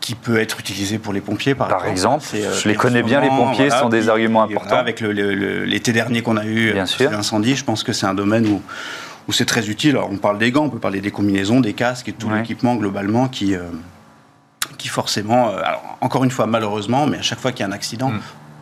qui 0.00 0.14
peut 0.14 0.38
être 0.38 0.60
utilisé 0.60 0.98
pour 0.98 1.12
les 1.12 1.20
pompiers, 1.20 1.54
par, 1.56 1.66
Par 1.68 1.86
exemple, 1.86 2.24
euh, 2.34 2.54
je 2.54 2.68
les 2.68 2.74
connais 2.76 3.02
bien, 3.02 3.20
les 3.20 3.28
pompiers, 3.28 3.70
ce 3.70 3.78
sont 3.78 3.88
des 3.88 4.00
puis- 4.00 4.10
arguments 4.10 4.42
importants. 4.44 4.68
voilà, 4.68 4.80
avec 4.82 5.00
l'été 5.00 5.92
dernier 5.92 6.22
qu'on 6.22 6.36
a 6.36 6.44
eu, 6.44 6.68
euh, 6.70 6.84
l'incendie, 7.10 7.56
je 7.56 7.64
pense 7.64 7.82
que 7.82 7.92
c'est 7.92 8.06
un 8.06 8.14
domaine 8.14 8.46
où, 8.46 8.62
où 9.26 9.32
c'est 9.32 9.46
très 9.46 9.68
utile. 9.68 9.96
Alors, 9.96 10.10
on 10.12 10.18
parle 10.18 10.38
des 10.38 10.52
gants, 10.52 10.64
on 10.66 10.70
peut 10.70 10.78
parler 10.78 11.00
des 11.00 11.10
combinaisons, 11.10 11.60
des 11.60 11.72
casques 11.72 12.08
et 12.08 12.12
tout 12.12 12.28
Ouais. 12.28 12.36
l'équipement 12.38 12.76
globalement 12.76 13.26
qui, 13.26 13.56
euh, 13.56 13.62
qui 14.78 14.86
forcément, 14.88 15.48
alors, 15.48 15.98
encore 16.00 16.22
une 16.22 16.30
fois 16.30 16.46
malheureusement, 16.46 17.06
mais 17.08 17.18
à 17.18 17.22
chaque 17.22 17.40
fois 17.40 17.50
qu'il 17.50 17.60
y 17.60 17.64
a 17.64 17.68
un 17.68 17.72
accident, 17.72 18.10
Mm. 18.10 18.20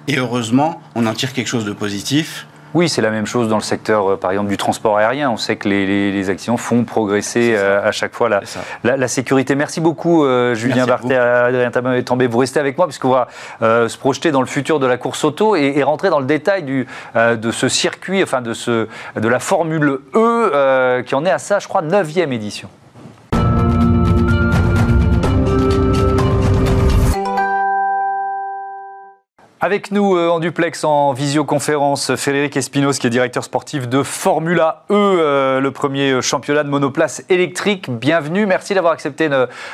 et 0.09 0.17
heureusement, 0.19 0.81
on 0.95 1.05
en 1.07 1.13
tire 1.13 1.33
quelque 1.35 1.49
chose 1.49 1.67
de 1.67 1.73
positif. 1.75 2.47
Oui, 2.75 2.88
c'est 2.88 3.02
la 3.02 3.11
même 3.11 3.25
chose 3.26 3.49
dans 3.49 3.57
le 3.57 3.62
secteur, 3.62 4.11
euh, 4.12 4.16
par 4.16 4.33
exemple, 4.33 4.49
du 4.49 4.57
transport 4.57 4.99
aérien. 4.99 5.31
On 5.31 5.37
sait 5.37 5.54
que 5.57 5.69
les, 5.69 5.87
les- 5.87 6.11
les 6.12 6.28
accidents 6.31 6.57
font 6.57 6.85
progresser 6.85 7.54
euh, 7.57 7.87
à 7.87 7.93
chaque 7.93 8.12
fois 8.14 8.28
la, 8.28 9.09
sécurité. 9.09 9.54
Merci 9.54 9.81
beaucoup, 9.81 10.25
euh, 10.25 10.54
Julien 10.54 10.85
Barthé, 10.87 11.14
Adrien 11.16 11.71
Tambay. 12.02 12.26
Vous 12.26 12.38
restez 12.38 12.59
avec 12.59 12.76
moi 12.76 12.87
puisqu'on 12.87 13.11
va 13.11 13.28
euh, 13.62 13.88
se 13.88 13.97
projeter 13.97 14.33
dans 14.33 14.40
le 14.40 14.47
futur 14.49 14.81
de 14.81 14.87
la 14.87 14.97
course 14.97 15.23
auto 15.25 15.54
et, 15.57 15.75
et 15.76 15.83
rentrer 15.85 16.11
dans 16.11 16.19
le 16.21 16.26
détail 16.26 16.64
du, 16.64 16.87
euh, 17.16 17.37
de 17.37 17.50
ce 17.52 17.69
circuit, 17.69 18.23
enfin 18.23 18.40
de, 18.40 18.52
ce, 18.54 18.88
de 19.16 19.28
la 19.28 19.38
Formule 19.38 19.99
E, 20.14 21.02
qui 21.07 21.14
en 21.14 21.25
est 21.25 21.31
à 21.31 21.38
ça, 21.38 21.61
je 21.61 21.69
crois, 21.69 21.81
neuvième 21.83 22.33
édition. 22.33 22.69
Avec 29.64 29.92
nous 29.92 30.14
euh, 30.14 30.28
en 30.28 30.40
duplex, 30.40 30.85
en 30.85 31.14
visioconférence, 31.14 32.14
Frédéric 32.16 32.54
Espinos, 32.54 32.99
qui 32.99 33.06
est 33.06 33.11
directeur 33.11 33.42
sportif 33.42 33.88
de 33.88 34.02
Formula 34.02 34.83
E, 34.90 34.94
euh, 34.94 35.59
le 35.59 35.71
premier 35.71 36.21
championnat 36.21 36.64
de 36.64 36.68
monoplace 36.68 37.25
électrique. 37.30 37.88
Bienvenue, 37.88 38.44
merci 38.44 38.75
d'avoir 38.75 38.92
accepté 38.92 39.30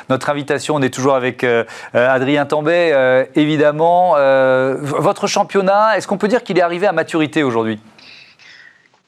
notre 0.08 0.30
invitation. 0.30 0.76
On 0.76 0.82
est 0.82 0.94
toujours 0.94 1.16
avec 1.16 1.42
euh, 1.42 1.64
euh, 1.96 2.08
Adrien 2.08 2.46
Tambay, 2.46 2.92
euh, 2.92 3.24
évidemment. 3.34 4.14
Euh, 4.16 4.76
votre 4.80 5.26
championnat, 5.26 5.96
est-ce 5.96 6.06
qu'on 6.06 6.18
peut 6.18 6.28
dire 6.28 6.44
qu'il 6.44 6.56
est 6.56 6.62
arrivé 6.62 6.86
à 6.86 6.92
maturité 6.92 7.42
aujourd'hui? 7.42 7.80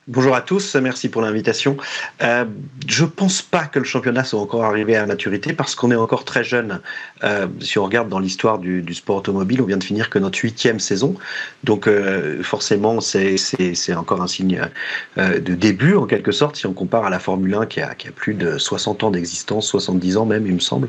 Bonjour 0.09 0.35
à 0.35 0.40
tous, 0.40 0.75
merci 0.75 1.09
pour 1.09 1.23
l'invitation. 1.23 1.76
Euh, 2.25 2.44
je 2.88 3.04
pense 3.04 3.40
pas 3.40 3.66
que 3.66 3.78
le 3.78 3.85
championnat 3.85 4.25
soit 4.25 4.40
encore 4.40 4.64
arrivé 4.64 4.97
à 4.97 5.06
maturité 5.06 5.52
parce 5.52 5.76
qu'on 5.76 5.92
est 5.92 5.97
encore 5.97 6.25
très 6.25 6.42
jeune. 6.42 6.80
Euh, 7.23 7.47
si 7.61 7.78
on 7.78 7.85
regarde 7.85 8.09
dans 8.09 8.18
l'histoire 8.18 8.59
du, 8.59 8.82
sport 8.94 9.18
automobile, 9.18 9.62
on 9.62 9.64
vient 9.64 9.76
de 9.76 9.85
finir 9.85 10.11
que 10.11 10.18
notre 10.18 10.40
huitième 10.40 10.80
saison, 10.80 11.14
donc 11.62 11.87
euh, 11.87 12.42
forcément 12.42 13.00
c'est 13.00 13.94
encore 13.94 14.21
un 14.23 14.26
signe 14.26 14.62
euh, 15.18 15.38
de 15.38 15.54
début 15.54 15.94
en 15.94 16.06
quelque 16.06 16.32
sorte 16.32 16.56
si 16.56 16.66
on 16.66 16.73
compare 16.73 17.04
à 17.04 17.11
la 17.11 17.21
Formule 17.21 17.54
1 17.54 17.66
qui 17.66 17.80
a, 17.80 17.94
qui 17.94 18.09
a 18.09 18.11
plus 18.11 18.35
de 18.35 18.59
60 18.59 19.04
ans 19.04 19.12
d'existence, 19.12 19.68
70 19.68 20.16
ans 20.16 20.26
même 20.26 20.49
il 20.49 20.54
me 20.54 20.61
semble. 20.61 20.88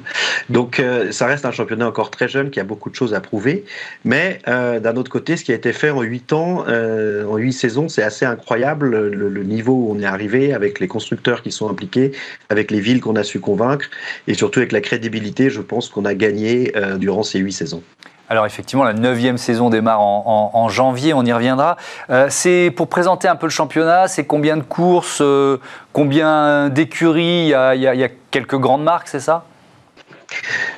Donc 0.50 0.82
ça 1.12 1.28
reste 1.28 1.46
un 1.46 1.52
championnat 1.52 1.88
encore 1.88 2.10
très 2.10 2.28
jeune 2.28 2.50
qui 2.50 2.60
a 2.60 2.64
beaucoup 2.64 2.90
de 2.90 2.96
choses 2.96 3.14
à 3.14 3.22
prouver, 3.22 3.64
mais 4.06 4.40
d'un 4.48 4.96
autre 4.96 5.12
côté, 5.12 5.38
ce 5.38 5.44
qui 5.44 5.52
a 5.52 5.56
été 5.56 5.72
fait 5.72 5.92
en 5.92 6.02
huit 6.02 6.34
ans, 6.34 6.66
en 6.68 7.38
huit 7.38 7.54
saisons, 7.54 7.90
c'est 7.90 8.04
assez 8.04 8.26
incroyable 8.26 9.03
le, 9.10 9.30
le 9.30 9.44
niveau 9.44 9.74
où 9.74 9.96
on 9.96 10.00
est 10.00 10.06
arrivé 10.06 10.54
avec 10.54 10.80
les 10.80 10.88
constructeurs 10.88 11.42
qui 11.42 11.52
sont 11.52 11.70
impliqués, 11.70 12.12
avec 12.50 12.72
les 12.72 12.80
villes 12.80 13.02
qu'on 13.02 13.16
a 13.16 13.24
su 13.24 13.40
convaincre 13.40 13.86
et 14.28 14.34
surtout 14.34 14.60
avec 14.60 14.72
la 14.72 14.82
crédibilité, 14.82 15.50
je 15.50 15.62
pense 15.62 15.90
qu'on 15.90 16.06
a 16.06 16.14
gagné 16.14 16.72
euh, 16.76 16.98
durant 16.98 17.24
ces 17.24 17.40
huit 17.40 17.54
saisons. 17.54 17.84
Alors 18.30 18.46
effectivement, 18.46 18.84
la 18.86 18.94
neuvième 18.94 19.38
saison 19.38 19.70
démarre 19.70 20.00
en, 20.02 20.52
en- 20.54 20.58
en 20.58 20.70
janvier, 20.70 21.14
on 21.14 21.24
y 21.24 21.34
reviendra. 21.34 21.78
Euh, 22.10 22.28
c'est 22.30 22.72
pour 22.76 22.88
présenter 22.88 23.28
un 23.28 23.36
peu 23.36 23.46
le 23.46 23.52
championnat, 23.52 24.08
c'est 24.08 24.24
combien 24.26 24.58
de 24.58 24.64
courses, 24.64 25.20
euh, 25.22 25.58
combien 25.92 26.70
d'écuries, 26.70 27.44
il 27.44 27.48
y, 27.50 27.54
a, 27.54 27.76
y 27.76 28.00
y 28.02 28.10
quelques 28.32 28.58
grandes 28.58 28.84
marques, 28.84 29.10
c'est 29.10 29.20
ça? 29.20 29.46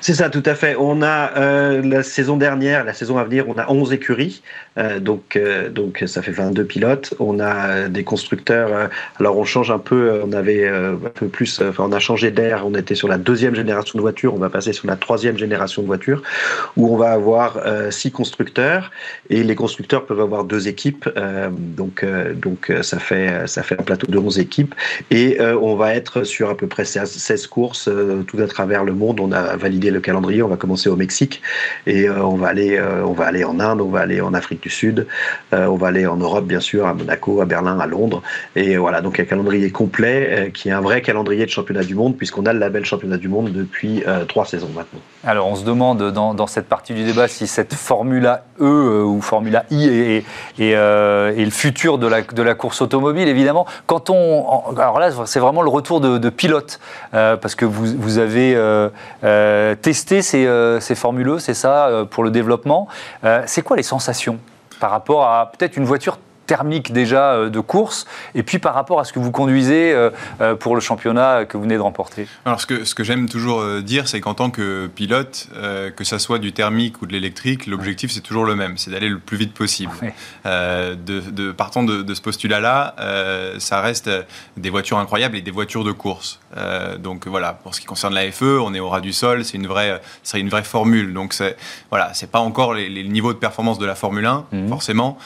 C'est 0.02 0.16
ça, 0.16 0.30
tout 0.30 0.44
à 0.46 0.54
fait. 0.56 0.76
On 0.78 1.02
a 1.02 1.32
euh, 1.38 1.82
la 1.82 2.04
saison 2.04 2.36
dernière, 2.36 2.84
la 2.84 2.94
saison 2.94 3.18
à 3.18 3.24
venir, 3.24 3.46
on 3.48 3.58
a 3.58 3.70
11 3.72 3.94
écuries, 3.94 4.42
donc, 5.00 5.36
euh, 5.36 5.70
donc 5.70 6.04
ça 6.06 6.22
fait 6.22 6.32
22 6.32 6.66
pilotes. 6.66 7.14
On 7.20 7.40
a 7.40 7.68
euh, 7.70 7.88
des 7.88 8.04
constructeurs, 8.04 8.70
euh, 8.74 8.88
alors 9.20 9.38
on 9.38 9.46
change 9.46 9.72
un 9.72 9.80
peu, 9.80 10.10
euh, 10.10 10.26
on 10.26 10.34
avait 10.34 10.66
euh, 10.66 10.94
un 10.94 11.10
peu 11.10 11.28
plus, 11.28 11.62
euh, 11.62 11.70
enfin 11.70 11.86
on 11.88 11.92
a 11.92 12.00
changé 12.00 12.32
d'air, 12.32 12.64
on 12.66 12.76
était 12.76 12.96
sur 12.96 13.08
la 13.08 13.18
deuxième 13.18 13.56
génération 13.56 13.98
de 13.98 14.02
voitures, 14.02 14.34
on 14.34 14.40
va 14.40 14.50
passer 14.50 14.74
sur 14.74 14.88
la 14.88 14.96
troisième 14.96 15.38
génération 15.38 15.82
de 15.82 15.88
voitures, 15.88 16.22
où 16.76 16.94
on 16.94 16.98
va 16.98 17.12
avoir 17.12 17.58
euh, 17.66 17.92
six 17.92 18.12
constructeurs, 18.12 18.92
et 19.30 19.44
les 19.44 19.56
constructeurs 19.56 20.06
peuvent 20.06 20.22
avoir 20.22 20.44
deux 20.44 20.68
équipes, 20.68 21.10
euh, 21.16 21.50
donc, 21.52 22.04
euh, 22.04 22.34
donc 22.34 22.70
euh, 22.70 22.84
ça, 22.84 23.00
fait, 23.00 23.48
ça 23.48 23.64
fait 23.64 23.80
un 23.80 23.84
plateau 23.84 24.08
de 24.08 24.18
11 24.18 24.40
équipes, 24.40 24.76
et 25.10 25.40
euh, 25.40 25.58
on 25.62 25.76
va 25.76 25.96
être 25.96 26.24
sur 26.24 26.50
à 26.50 26.58
peu 26.58 26.68
près 26.68 26.86
16, 26.86 27.10
16 27.10 27.48
courses 27.48 27.88
euh, 27.88 28.24
tout 28.24 28.40
à 28.40 28.48
travers 28.48 28.84
le 28.84 28.94
monde. 28.94 29.20
On 29.20 29.32
a 29.32 29.56
validé 29.56 29.92
le 29.92 30.00
calendrier, 30.00 30.42
on 30.42 30.48
va 30.48 30.58
commencer 30.58 30.90
au 30.90 30.96
Mexique. 30.96 31.42
Et 31.86 32.08
euh, 32.10 32.24
on 32.24 32.36
va 32.36 32.48
aller 32.48 32.78
euh, 32.78 33.04
on 33.04 33.14
va 33.14 33.26
aller 33.26 33.44
en 33.44 33.60
Inde, 33.60 33.82
on 33.82 33.90
va 33.90 34.02
aller 34.02 34.22
en 34.22 34.34
Afrique 34.34 34.62
du 34.66 34.72
Sud, 34.72 35.06
euh, 35.54 35.68
on 35.68 35.76
va 35.76 35.90
aller 35.90 36.08
en 36.08 36.18
Europe 36.18 36.46
bien 36.46 36.60
sûr, 36.60 36.88
à 36.88 36.96
Monaco, 36.96 37.40
à 37.40 37.46
Berlin, 37.46 37.80
à 37.80 37.86
Londres 37.86 38.24
et 38.56 38.78
voilà 38.78 39.02
donc 39.02 39.20
un 39.20 39.26
calendrier 39.26 39.70
complet 39.70 40.28
euh, 40.32 40.50
qui 40.50 40.70
est 40.70 40.72
un 40.72 40.82
vrai 40.82 41.04
calendrier 41.04 41.46
de 41.46 41.52
championnat 41.52 41.84
du 41.84 41.94
monde 41.94 42.18
puisqu'on 42.18 42.48
a 42.48 42.54
le 42.54 42.58
label 42.58 42.84
championnat 42.84 43.18
du 43.18 43.28
monde 43.28 43.52
depuis 43.52 44.04
euh, 44.08 44.26
trois 44.26 44.46
saisons 44.46 44.70
maintenant. 44.76 45.00
Alors 45.24 45.48
on 45.48 45.56
se 45.56 45.64
demande 45.64 46.12
dans, 46.12 46.48
cette 46.48 46.68
partie 46.68 46.96
du 46.96 47.04
débat 47.04 47.28
si 47.28 47.46
cette 47.46 47.76
Formula 47.76 48.46
E 48.60 49.04
ou 49.04 49.22
Formula 49.22 49.66
I 49.70 50.24
est, 50.58 51.46
le 51.46 51.50
futur 51.52 52.00
de 52.00 52.08
la, 52.08 52.56
course 52.56 52.82
automobile, 52.82 53.28
évidemment. 53.28 53.68
Quand 53.86 54.10
on, 54.10 54.76
alors 54.78 55.00
là, 55.00 55.12
c'est 55.26 55.40
vraiment 55.40 55.62
le 55.62 55.70
retour 55.70 56.02
de, 56.02 56.18
de 56.18 56.30
pilote, 56.30 56.80
parce 57.12 57.56
que 57.56 57.66
vous, 57.66 58.18
avez 58.18 58.56
testé 59.82 60.22
ces, 60.22 60.48
ces 60.80 60.94
E, 60.94 61.40
c'est 61.40 61.54
ça, 61.54 62.06
pour 62.10 62.24
le 62.24 62.32
développement. 62.32 62.88
C'est 63.46 63.64
quoi 63.64 63.78
les 63.78 63.84
sensations? 63.84 64.40
Par 64.80 64.92
rapport 64.92 65.28
à 65.28 65.52
peut-être 65.52 65.78
une 65.78 65.86
voiture 65.86 66.18
thermique 66.48 66.92
déjà 66.94 67.34
euh, 67.34 67.50
de 67.50 67.60
course, 67.60 68.06
et 68.36 68.44
puis 68.44 68.60
par 68.60 68.74
rapport 68.74 69.00
à 69.00 69.04
ce 69.06 69.14
que 69.14 69.20
vous 69.20 69.32
conduisez 69.32 69.94
euh, 69.94 70.10
euh, 70.42 70.56
pour 70.56 70.76
le 70.76 70.82
championnat 70.82 71.46
que 71.46 71.58
vous 71.58 71.64
venez 71.64 71.76
de 71.76 71.82
remporter 71.82 72.28
Alors, 72.46 72.60
ce 72.62 72.66
que, 72.66 72.86
ce 72.86 72.94
que 72.96 73.04
j'aime 73.04 73.28
toujours 73.30 73.64
dire, 73.82 74.08
c'est 74.08 74.22
qu'en 74.22 74.34
tant 74.34 74.50
que 74.50 74.88
pilote, 74.88 75.48
euh, 75.56 75.90
que 75.92 76.04
ça 76.04 76.20
soit 76.20 76.40
du 76.40 76.52
thermique 76.54 77.02
ou 77.02 77.06
de 77.06 77.12
l'électrique, 77.14 77.66
l'objectif 77.68 78.12
c'est 78.12 78.22
toujours 78.22 78.46
le 78.46 78.56
même, 78.56 78.78
c'est 78.78 78.92
d'aller 78.92 79.10
le 79.10 79.20
plus 79.20 79.38
vite 79.38 79.54
possible. 79.54 79.92
Ouais. 80.02 80.14
Euh, 80.46 80.96
de, 80.96 81.20
de- 81.20 81.52
partant 81.52 81.84
de, 81.84 82.02
de 82.02 82.14
ce 82.14 82.22
postulat-là, 82.22 82.96
euh, 83.00 83.56
ça 83.60 83.82
reste 83.82 84.10
des 84.58 84.70
voitures 84.70 84.98
incroyables 85.00 85.36
et 85.38 85.42
des 85.42 85.52
voitures 85.52 85.84
de 85.84 85.92
course. 85.92 86.40
Donc 87.00 87.28
voilà, 87.28 87.52
pour 87.54 87.76
ce 87.76 87.82
qui 87.82 87.86
concerne 87.86 88.14
la 88.14 88.32
FE, 88.32 88.60
on 88.62 88.74
est 88.74 88.80
au 88.80 88.88
ras 88.90 89.02
du 89.02 89.12
sol, 89.12 89.44
c'est 89.44 89.58
une 89.58 89.68
vraie, 89.68 90.02
c'est 90.24 90.40
une 90.40 90.48
vraie 90.50 90.64
formule. 90.64 91.14
Donc 91.14 91.34
c'est 91.34 91.58
voilà, 91.90 92.14
c'est 92.14 92.32
pas 92.32 92.40
encore 92.40 92.74
les, 92.74 92.88
les 92.88 93.04
niveaux 93.04 93.34
de 93.34 93.38
performance 93.38 93.78
de 93.78 93.86
la 93.86 93.96
Formule 93.96 94.26
1 94.26 94.46
Mhm. 94.52 94.70
forcément, 94.70 95.18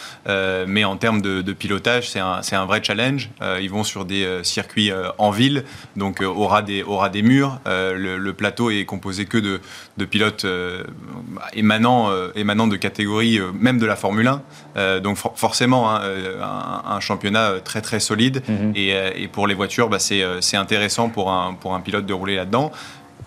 mais 0.67 0.84
en 0.86 0.97
termes 0.97 1.09
termes 1.10 1.22
de, 1.24 1.41
de 1.41 1.54
pilotage, 1.54 2.08
c'est 2.08 2.19
un, 2.19 2.65
vrai 2.65 2.82
challenge. 2.84 3.32
Euh, 3.41 3.58
ils 3.60 3.69
vont 3.72 3.84
sur 3.84 4.06
des 4.06 4.24
euh, 4.24 4.43
circuits 4.43 4.91
euh, 4.91 5.10
en 5.17 5.32
ville, 5.32 5.63
donc 5.95 6.22
aura 6.22 6.62
des, 6.62 6.84
aura 6.84 7.10
des 7.10 7.24
murs. 7.24 7.60
Le, 7.65 8.17
le 8.17 8.34
plateau 8.34 8.69
est 8.69 8.86
composé 8.86 9.26
que 9.26 9.39
de, 9.39 9.60
de 9.98 10.06
pilotes 10.06 10.45
émanant, 11.54 12.10
émanant 12.36 12.67
de 12.67 12.76
catégories, 12.76 13.39
même 13.54 13.80
de 13.80 13.86
la 13.86 13.95
Formule 13.95 14.28
1. 14.28 14.41
Euh, 14.78 15.00
donc 15.00 15.17
for- 15.17 15.34
forcément, 15.36 15.89
hein, 15.89 16.02
un, 16.41 16.91
un 16.95 17.00
championnat 17.00 17.54
très 17.63 17.82
très 17.82 18.00
solide. 18.00 18.43
Mhm. 18.48 18.74
Et, 18.76 18.89
et 19.15 19.28
pour 19.28 19.48
les 19.48 19.56
voitures, 19.56 19.89
bah, 19.89 20.00
c'est, 20.00 20.24
c'est 20.41 20.58
intéressant 20.58 21.10
pour 21.10 21.32
un, 21.32 21.54
pour 21.54 21.74
un 21.74 21.80
pilote 21.82 22.06
de 22.06 22.13
rouler 22.13 22.36
là-dedans. 22.36 22.72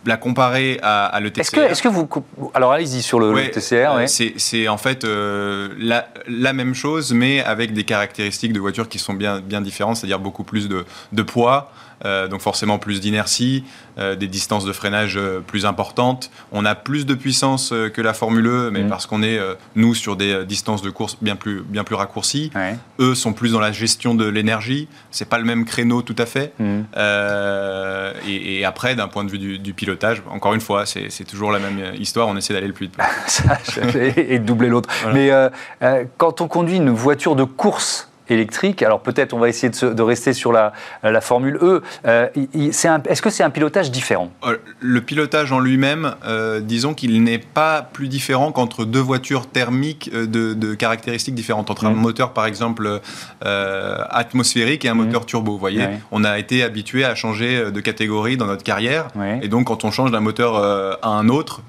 La 0.05 0.17
comparer 0.17 0.81
à, 0.83 1.07
à 1.07 1.21
le 1.21 1.31
TCR. 1.31 1.59
Est-ce 1.71 1.83
que, 1.83 1.88
vous. 1.88 2.09
Alors 2.55 2.73
allez-y 2.73 3.03
sur 3.03 3.21
le, 3.21 3.51
TCR. 3.51 3.75
euh, 3.75 3.97
ouais. 3.99 4.07
c'est, 4.09 4.69
en 4.69 4.77
fait 4.77 5.05
euh, 5.05 5.69
la, 5.79 6.09
la 6.27 6.53
même 6.53 6.75
chose, 6.75 7.12
mais 7.12 7.43
avec 7.45 7.73
des 7.73 7.85
caractéristiques 7.85 8.53
de 8.53 8.59
voiture 8.61 8.88
qui 8.88 8.99
sont 8.99 9.15
bien, 9.15 9.41
bien 9.41 9.61
différentes, 9.61 9.97
c'est-à-dire 9.97 10.19
beaucoup 10.19 10.45
plus 10.45 10.69
de, 10.69 10.85
de 11.12 11.23
poids, 11.23 11.71
euh, 12.05 12.29
donc 12.29 12.41
forcément 12.41 12.79
plus 12.79 13.01
d'inertie, 13.01 13.65
euh, 13.99 14.17
des 14.17 14.27
distances 14.29 14.65
de 14.65 14.73
freinage 14.73 15.17
euh, 15.17 15.41
plus 15.41 15.67
importantes. 15.67 16.31
On 16.53 16.65
a 16.65 16.75
plus 16.75 17.07
de 17.07 17.15
puissance 17.15 17.73
que 17.95 18.01
la 18.01 18.12
Formule 18.15 18.47
E, 18.47 18.71
mais 18.73 18.83
Mhm. 18.83 18.88
parce 18.88 19.07
qu'on 19.07 19.23
est, 19.23 19.38
nous, 19.77 19.95
sur 19.95 20.17
des 20.17 20.45
distances 20.45 20.83
de 20.83 20.91
course 20.91 21.17
bien 21.21 21.37
plus, 21.37 21.62
bien 21.62 21.85
plus 21.85 21.95
raccourcies. 21.95 22.51
Ouais. 22.55 22.77
Eux 22.99 23.15
sont 23.15 23.33
plus 23.33 23.53
dans 23.53 23.61
la 23.61 23.73
gestion 23.73 24.15
de 24.15 24.27
l'énergie. 24.27 24.88
C'est 25.11 25.29
pas 25.29 25.38
le 25.38 25.45
même 25.45 25.65
créneau 25.65 26.03
tout 26.03 26.17
à 26.19 26.27
fait. 26.27 26.53
Euh, 26.97 28.12
et, 28.27 28.61
et 28.61 28.65
après, 28.65 28.95
d'un 28.95 29.09
point 29.09 29.25
de 29.25 29.31
vue 29.31 29.38
du, 29.38 29.59
du 29.59 29.75
pilotage, 29.75 30.23
encore 30.31 30.55
une 30.55 30.61
fois, 30.61 30.87
c'est, 30.87 31.09
toujours 31.25 31.53
la 31.53 31.59
même 31.59 31.95
histoire. 31.99 32.29
On 32.29 32.37
essaie 32.37 32.53
d'aller 32.55 32.67
le 32.67 32.73
plus 32.73 32.87
vite. 32.87 32.97
Ça, 33.27 33.59
et 33.97 34.38
de 34.38 34.45
doubler 34.45 34.69
l'autre. 34.69 34.88
Voilà. 35.03 35.51
Mais 35.81 36.07
quand 36.19 36.41
on 36.41 36.49
conduit 36.49 36.77
une 36.77 36.91
voiture 36.91 37.37
de 37.37 37.45
course 37.45 38.09
électrique, 38.33 38.83
alors 38.83 39.01
peut-être 39.01 39.33
on 39.35 39.38
va 39.38 39.49
essayer 39.49 39.68
de, 39.71 39.75
se- 39.75 39.87
de 39.87 40.03
rester 40.03 40.33
sur 40.33 40.53
la, 40.53 40.73
la 41.03 41.21
Formule 41.21 41.59
E, 41.62 41.83
euh, 42.07 42.29
est-ce 42.55 43.23
que 43.23 43.31
c'est 43.31 43.42
un 43.42 43.51
pilotage 43.51 43.90
différent? 43.90 44.31
Euh, 44.47 44.57
Le 44.81 45.01
pilotage 45.01 45.53
en 45.53 45.59
lui-même, 45.61 46.14
euh, 46.27 46.61
disons 46.61 46.95
qu'il 46.95 47.23
n'est 47.23 47.38
pas 47.38 47.83
plus 47.83 48.09
différent 48.09 48.53
qu'entre 48.53 48.85
deux 48.85 49.01
voitures 49.01 49.47
thermiques 49.47 50.11
de, 50.12 50.55
de 50.55 50.75
caractéristiques 50.75 51.35
différentes. 51.35 51.71
Entre 51.71 51.87
un 51.87 51.90
Mhm. 51.90 51.97
moteur, 52.01 52.33
par 52.33 52.47
exemple, 52.47 53.01
euh, 53.45 53.97
atmosphérique 54.11 54.85
et 54.85 54.88
un 54.88 54.95
Mhm. 54.95 55.05
moteur 55.07 55.27
turbo. 55.27 55.53
Vous 55.53 55.59
voyez, 55.59 55.87
on 56.11 56.25
a 56.25 56.38
été 56.38 56.62
habitué 56.62 57.05
à 57.05 57.14
changer 57.14 57.71
de 57.71 57.81
catégorie 57.81 58.37
dans 58.37 58.47
notre 58.47 58.64
carrière. 58.64 59.09
Et 59.42 59.49
donc, 59.49 59.66
quand 59.66 59.85
on 59.85 59.90
change 59.90 60.11
d'un 60.11 60.21
moteur 60.21 60.57
à 61.03 61.09
un 61.09 61.29
autre, 61.29 61.62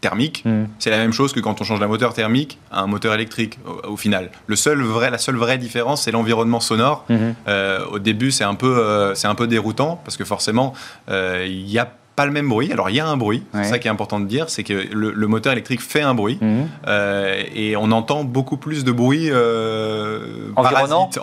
thermique, 0.00 0.42
Mhm. 0.44 0.68
c'est 0.78 0.90
la 0.90 0.98
même 0.98 1.12
chose 1.12 1.32
que 1.32 1.40
quand 1.40 1.60
on 1.60 1.64
change 1.64 1.80
d'un 1.80 1.86
moteur 1.88 2.12
thermique 2.14 2.58
à 2.70 2.82
un 2.82 2.86
moteur 2.86 3.14
électrique, 3.14 3.58
au, 3.66 3.92
au 3.92 3.96
final. 3.96 4.30
Le 4.46 4.56
seul 4.56 4.82
vrai, 4.82 5.10
la 5.10 5.18
seule 5.18 5.36
vraie 5.36 5.58
différence, 5.58 6.02
c'est 6.02 6.10
l'environnement 6.12 6.60
sonore. 6.60 7.04
Mhm. 7.08 7.34
Euh, 7.48 7.80
au 7.90 7.98
début, 7.98 8.30
c'est 8.30 8.44
un, 8.44 8.54
peu, 8.54 8.76
euh, 8.78 9.14
c'est 9.14 9.26
un 9.28 9.34
peu 9.34 9.46
déroutant 9.46 10.00
parce 10.04 10.16
que 10.16 10.24
forcément, 10.24 10.74
euh, 11.10 11.46
il 11.48 11.64
n'y 11.64 11.78
a 11.78 11.88
pas 12.14 12.24
le 12.24 12.32
même 12.32 12.48
bruit. 12.48 12.72
Alors, 12.72 12.88
il 12.88 12.96
y 12.96 13.00
a 13.00 13.06
un 13.06 13.16
bruit, 13.18 13.42
Ouais. 13.52 13.62
c'est 13.62 13.68
ça 13.70 13.78
qui 13.78 13.88
est 13.88 13.90
important 13.90 14.18
de 14.20 14.24
dire, 14.24 14.48
c'est 14.48 14.64
que 14.64 14.72
le, 14.72 15.10
le 15.12 15.26
moteur 15.26 15.52
électrique 15.52 15.82
fait 15.82 16.00
un 16.00 16.14
bruit 16.14 16.38
Mhm. 16.40 16.66
euh, 16.88 17.42
et 17.54 17.76
on 17.76 17.90
entend 17.92 18.24
beaucoup 18.24 18.56
plus 18.56 18.84
de 18.84 18.92
bruits 18.92 19.30
Environnants 20.56 21.06
parasites, 21.10 21.18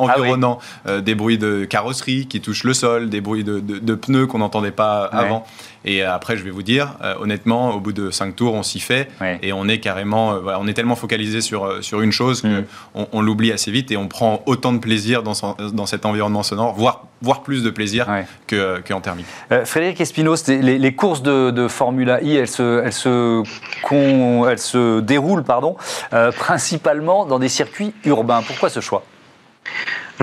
Ah 0.85 0.91
oui. 0.91 1.01
des 1.01 1.15
bruits 1.15 1.37
de 1.37 1.65
carrosserie 1.65 2.27
qui 2.27 2.41
touchent 2.41 2.63
le 2.63 2.73
sol, 2.73 3.09
des 3.09 3.21
bruits 3.21 3.43
de, 3.43 3.59
de- 3.59 3.79
de 3.79 3.95
pneus 3.95 4.27
qu'on 4.27 4.37
n'entendait 4.39 4.71
pas 4.71 5.09
Ouais. 5.11 5.19
avant. 5.19 5.45
Et 5.85 6.01
après, 6.03 6.37
je 6.37 6.43
vais 6.43 6.49
vous 6.51 6.63
dire, 6.63 6.95
euh, 7.03 7.15
honnêtement, 7.19 7.71
au 7.75 7.79
bout 7.79 7.91
de 7.93 8.09
cinq 8.11 8.35
tours, 8.35 8.53
on 8.53 8.63
s'y 8.63 8.79
fait 8.79 9.09
Ouais. 9.19 9.37
et 9.41 9.51
on 9.53 9.67
est 9.67 9.79
carrément, 9.79 10.33
euh, 10.33 10.39
voilà, 10.39 10.59
on 10.61 10.67
est 10.67 10.73
tellement 10.73 10.95
focalisé 10.95 11.41
sur, 11.41 11.65
euh, 11.65 11.81
sur 11.81 12.01
une 12.01 12.11
chose 12.11 12.43
Mm. 12.43 12.63
qu'on 12.93 13.07
on, 13.11 13.21
l'oublie 13.21 13.51
assez 13.51 13.69
vite 13.71 13.91
et 13.91 13.97
on 13.97 14.07
prend 14.07 14.41
autant 14.45 14.71
de 14.73 14.77
plaisir 14.79 15.23
dans, 15.23 15.33
son- 15.33 15.55
dans 15.73 15.85
cet 15.85 16.05
environnement 16.05 16.43
sonore, 16.43 16.73
voire, 16.73 17.05
voire 17.21 17.41
plus 17.43 17.63
de 17.63 17.69
plaisir 17.69 18.07
Ouais. 18.07 18.25
que, 18.47 18.81
qu'en 18.87 19.01
thermique. 19.01 19.25
Euh, 19.51 19.65
Frédéric 19.65 19.99
Espinos, 20.01 20.47
les, 20.47 20.61
les 20.79 20.95
courses 20.95 21.21
de, 21.21 21.51
de 21.51 21.67
Formula 21.67 22.21
I, 22.21 22.35
elles 22.35 22.47
se, 22.47 22.81
elles 22.83 22.93
se, 22.93 23.43
con- 23.83 24.47
elles 24.47 24.59
se 24.59 24.99
déroulent 25.01 25.43
pardon, 25.43 25.75
euh, 26.13 26.31
principalement 26.31 27.25
dans 27.25 27.39
des 27.39 27.49
circuits 27.49 27.93
urbains. 28.05 28.41
Pourquoi 28.45 28.69
ce 28.69 28.79
choix? 28.79 29.03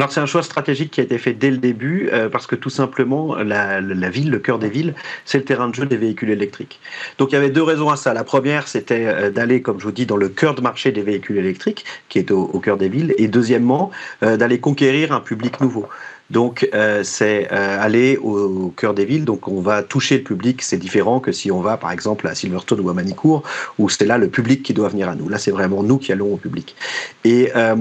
Alors 0.00 0.10
c'est 0.10 0.20
un 0.20 0.24
choix 0.24 0.42
stratégique 0.42 0.92
qui 0.92 1.02
a 1.02 1.04
été 1.04 1.18
fait 1.18 1.34
dès 1.34 1.50
le 1.50 1.58
début 1.58 2.08
euh, 2.10 2.30
parce 2.30 2.46
que 2.46 2.56
tout 2.56 2.70
simplement 2.70 3.34
la, 3.34 3.80
ville, 4.08 4.30
le 4.30 4.38
cœur 4.38 4.58
des 4.58 4.70
villes, 4.70 4.94
c'est 5.26 5.36
le 5.36 5.44
terrain 5.44 5.68
de 5.68 5.74
jeu 5.74 5.84
des 5.84 5.98
véhicules 5.98 6.30
électriques. 6.30 6.80
Donc 7.18 7.32
il 7.32 7.34
y 7.34 7.36
avait 7.36 7.50
deux 7.50 7.62
raisons 7.62 7.90
à 7.90 7.96
ça. 7.96 8.14
La 8.14 8.24
première 8.24 8.66
c'était 8.66 9.04
euh, 9.04 9.30
d'aller, 9.30 9.60
comme 9.60 9.78
je 9.78 9.84
vous 9.84 9.92
dis, 9.92 10.06
dans 10.06 10.16
le 10.16 10.30
cœur 10.30 10.54
de 10.54 10.62
marché 10.62 10.90
des 10.90 11.02
véhicules 11.02 11.36
électriques 11.36 11.84
qui 12.08 12.18
est 12.18 12.30
au, 12.30 12.44
au 12.44 12.60
cœur 12.60 12.78
des 12.78 12.88
villes, 12.88 13.14
et 13.18 13.28
deuxièmement 13.28 13.90
euh, 14.22 14.38
d'aller 14.38 14.58
conquérir 14.58 15.12
un 15.12 15.20
public 15.20 15.60
nouveau. 15.60 15.86
Donc 16.30 16.68
euh, 16.74 17.02
c'est 17.02 17.48
euh, 17.50 17.82
aller 17.82 18.16
au, 18.16 18.72
cœur 18.76 18.94
des 18.94 19.04
villes. 19.04 19.24
Donc 19.24 19.48
on 19.48 19.60
va 19.60 19.82
toucher 19.82 20.18
le 20.18 20.22
public. 20.22 20.62
C'est 20.62 20.76
différent 20.76 21.20
que 21.20 21.32
si 21.32 21.50
on 21.50 21.60
va 21.60 21.76
par 21.76 21.90
exemple 21.90 22.26
à 22.28 22.34
Silverstone 22.34 22.80
ou 22.80 22.88
à 22.88 22.94
Manicourt 22.94 23.42
où 23.78 23.88
c'est 23.88 24.06
là 24.06 24.16
le 24.16 24.28
public 24.28 24.62
qui 24.62 24.72
doit 24.72 24.88
venir 24.88 25.08
à 25.08 25.14
nous. 25.14 25.28
Là 25.28 25.38
c'est 25.38 25.50
vraiment 25.50 25.82
nous 25.82 25.98
qui 25.98 26.12
allons 26.12 26.32
au 26.32 26.36
public. 26.36 26.76
Et 27.24 27.50
euh, 27.56 27.76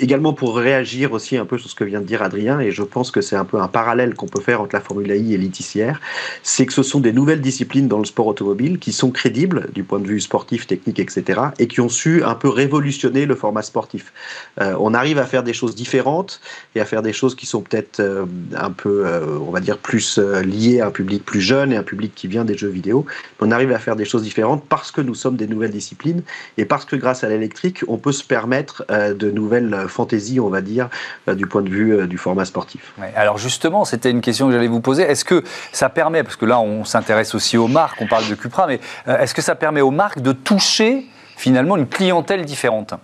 également 0.00 0.32
pour 0.32 0.56
réagir 0.56 1.12
aussi 1.12 1.36
un 1.36 1.44
peu 1.44 1.58
sur 1.58 1.70
ce 1.70 1.74
que 1.74 1.84
vient 1.84 2.00
de 2.00 2.06
dire 2.06 2.22
Adrien, 2.22 2.60
et 2.60 2.72
je 2.72 2.82
pense 2.82 3.10
que 3.10 3.20
c'est 3.20 3.36
un 3.36 3.44
peu 3.44 3.60
un 3.60 3.68
parallèle 3.68 4.14
qu'on 4.14 4.26
peut 4.26 4.40
faire 4.40 4.60
entre 4.60 4.74
la 4.74 4.80
Formule 4.80 5.10
I 5.10 5.34
et 5.34 5.38
l'ITCR, 5.38 6.00
c'est 6.42 6.66
que 6.66 6.72
ce 6.72 6.82
sont 6.82 7.00
des 7.00 7.12
nouvelles 7.12 7.40
disciplines 7.40 7.88
dans 7.88 7.98
le 7.98 8.04
sport 8.04 8.26
automobile 8.26 8.78
qui 8.78 8.92
sont 8.92 9.10
crédibles 9.10 9.68
du 9.72 9.84
point 9.84 10.00
de 10.00 10.06
vue 10.06 10.20
sportif, 10.20 10.66
technique, 10.66 10.98
etc., 10.98 11.40
et 11.58 11.68
qui 11.68 11.80
ont 11.80 11.88
su 11.88 12.24
un 12.24 12.34
peu 12.34 12.48
révolutionner 12.48 13.26
le 13.26 13.34
format 13.34 13.62
sportif. 13.62 14.12
On 14.58 14.94
arrive 14.94 15.18
à 15.18 15.26
faire 15.26 15.42
des 15.42 15.52
choses 15.52 15.74
différentes 15.74 16.40
et 16.74 16.80
à 16.80 16.84
faire 16.84 17.02
des 17.02 17.12
choses 17.12 17.34
qui 17.34 17.46
sont 17.46 17.60
peut-être 17.60 17.75
euh, 18.00 18.24
un 18.56 18.70
peu, 18.70 19.06
euh, 19.06 19.38
on 19.40 19.50
va 19.50 19.60
dire, 19.60 19.78
plus 19.78 20.18
euh, 20.18 20.42
liées 20.42 20.80
à 20.80 20.86
un 20.86 20.90
public 20.90 21.24
plus 21.24 21.40
jeune 21.40 21.72
et 21.72 21.76
un 21.76 21.82
public 21.82 22.12
qui 22.14 22.26
vient 22.28 22.44
des 22.44 22.56
jeux 22.56 22.68
vidéo. 22.68 23.06
On 23.40 23.50
arrive 23.50 23.72
à 23.72 23.78
faire 23.78 23.96
des 23.96 24.04
choses 24.04 24.22
différentes 24.22 24.64
parce 24.68 24.90
que 24.90 25.00
nous 25.00 25.14
sommes 25.14 25.36
des 25.36 25.46
nouvelles 25.46 25.70
disciplines 25.70 26.22
et 26.58 26.64
parce 26.64 26.84
que 26.84 26.96
grâce 26.96 27.24
à 27.24 27.28
l'électrique, 27.28 27.84
on 27.88 27.98
peut 27.98 28.12
se 28.12 28.24
permettre 28.24 28.84
de 28.88 29.30
nouvelles 29.30 29.86
fantaisies, 29.88 30.40
on 30.40 30.48
va 30.48 30.60
dire, 30.60 30.88
du 31.28 31.46
point 31.46 31.62
de 31.62 31.68
vue 31.68 32.06
du 32.06 32.18
format 32.18 32.44
sportif. 32.44 32.92
Ouais, 32.98 33.12
Alors 33.16 33.38
justement, 33.38 33.84
c'était 33.84 34.10
une 34.10 34.20
question 34.20 34.46
que 34.46 34.52
j'allais 34.52 34.68
vous 34.68 34.80
poser. 34.80 35.02
Est-ce 35.02 35.24
que 35.24 35.42
ça 35.72 35.88
permet, 35.88 36.22
parce 36.22 36.36
que 36.36 36.46
là 36.46 36.60
on 36.60 36.84
s'intéresse 36.84 37.34
aussi 37.34 37.56
aux 37.56 37.68
marques, 37.68 38.00
on 38.00 38.06
parle 38.06 38.28
de 38.28 38.34
Cupra, 38.34 38.66
mais 38.66 38.80
est-ce 39.06 39.34
que 39.34 39.42
ça 39.42 39.54
permet 39.54 39.80
aux 39.80 39.90
marques 39.90 40.20
de 40.20 40.32
toucher 40.32 41.06
finalement 41.36 41.76
une 41.76 41.88
clientèle 41.88 42.44
différente? 42.44 42.94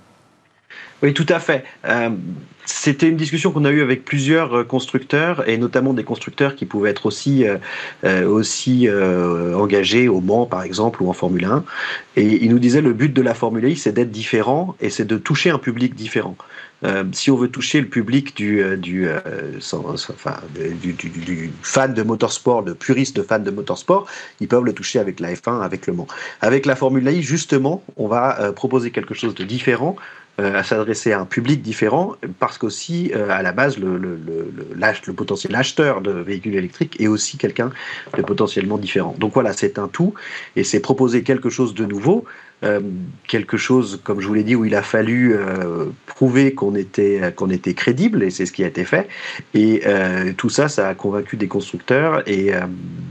Oui, 1.02 1.12
tout 1.12 1.26
à 1.28 1.40
fait. 1.40 1.64
Euh, 1.84 2.10
c'était 2.64 3.08
une 3.08 3.16
discussion 3.16 3.50
qu'on 3.50 3.64
a 3.64 3.70
eue 3.70 3.82
avec 3.82 4.04
plusieurs 4.04 4.58
euh, 4.58 4.64
constructeurs 4.64 5.48
et 5.48 5.58
notamment 5.58 5.94
des 5.94 6.04
constructeurs 6.04 6.54
qui 6.54 6.66
pouvaient 6.66 6.90
être 6.90 7.06
aussi, 7.06 7.44
euh, 7.44 7.58
euh, 8.04 8.26
aussi 8.26 8.88
euh, 8.88 9.54
engagés 9.56 10.08
au 10.08 10.20
Mans 10.20 10.46
par 10.46 10.62
exemple 10.62 11.02
ou 11.02 11.08
en 11.08 11.12
Formule 11.12 11.44
1. 11.44 11.64
Et 12.16 12.44
ils 12.44 12.50
nous 12.50 12.58
disaient 12.58 12.80
le 12.80 12.92
but 12.92 13.12
de 13.12 13.22
la 13.22 13.34
Formule 13.34 13.68
I 13.68 13.76
c'est 13.76 13.92
d'être 13.92 14.10
différent 14.10 14.76
et 14.80 14.90
c'est 14.90 15.04
de 15.04 15.18
toucher 15.18 15.50
un 15.50 15.58
public 15.58 15.94
différent. 15.94 16.36
Euh, 16.84 17.04
si 17.12 17.30
on 17.30 17.36
veut 17.36 17.48
toucher 17.48 17.80
le 17.80 17.86
public 17.86 18.36
du, 18.36 18.60
euh, 18.60 18.76
du, 18.76 19.06
euh, 19.06 19.58
du, 20.82 21.52
fan 21.62 21.94
de 21.94 22.02
motorsport, 22.02 22.64
de 22.64 22.72
puriste 22.72 23.16
de 23.16 23.22
fan 23.22 23.44
de 23.44 23.50
motorsport, 23.50 24.06
ils 24.40 24.48
peuvent 24.48 24.64
le 24.64 24.72
toucher 24.72 24.98
avec 24.98 25.20
la 25.20 25.32
F1, 25.32 25.62
avec 25.62 25.86
le 25.86 25.92
Mans. 25.92 26.08
Avec 26.40 26.66
la 26.66 26.74
Formule 26.74 27.08
I, 27.08 27.22
justement, 27.22 27.82
on 27.96 28.08
va 28.08 28.52
proposer 28.52 28.90
quelque 28.90 29.14
chose 29.14 29.34
de 29.34 29.44
différent 29.44 29.96
à 30.38 30.62
s'adresser 30.62 31.12
à 31.12 31.20
un 31.20 31.26
public 31.26 31.60
différent 31.60 32.16
parce 32.38 32.56
qu'aussi 32.56 33.12
euh, 33.14 33.28
à 33.30 33.42
la 33.42 33.52
base 33.52 33.78
le, 33.78 33.98
le, 33.98 34.16
le, 34.16 34.50
le 34.74 35.12
potentiel 35.12 35.54
acheteur 35.54 36.00
de 36.00 36.10
véhicules 36.10 36.54
électriques 36.54 37.00
est 37.00 37.06
aussi 37.06 37.36
quelqu'un 37.36 37.70
de 38.16 38.22
potentiellement 38.22 38.78
différent. 38.78 39.14
Donc 39.18 39.34
voilà, 39.34 39.52
c'est 39.52 39.78
un 39.78 39.88
tout 39.88 40.14
et 40.56 40.64
c'est 40.64 40.80
proposer 40.80 41.22
quelque 41.22 41.50
chose 41.50 41.74
de 41.74 41.84
nouveau, 41.84 42.24
euh, 42.64 42.80
quelque 43.26 43.56
chose 43.56 44.00
comme 44.04 44.20
je 44.20 44.28
vous 44.28 44.34
l'ai 44.34 44.44
dit 44.44 44.54
où 44.54 44.64
il 44.64 44.74
a 44.74 44.82
fallu 44.82 45.34
euh, 45.34 45.86
prouver 46.06 46.54
qu'on 46.54 46.76
était 46.76 47.32
qu'on 47.34 47.50
était 47.50 47.74
crédible 47.74 48.22
et 48.22 48.30
c'est 48.30 48.46
ce 48.46 48.52
qui 48.52 48.62
a 48.62 48.68
été 48.68 48.84
fait 48.84 49.08
et 49.52 49.82
euh, 49.86 50.32
tout 50.36 50.48
ça 50.48 50.68
ça 50.68 50.88
a 50.88 50.94
convaincu 50.94 51.36
des 51.36 51.48
constructeurs 51.48 52.22
et 52.28 52.52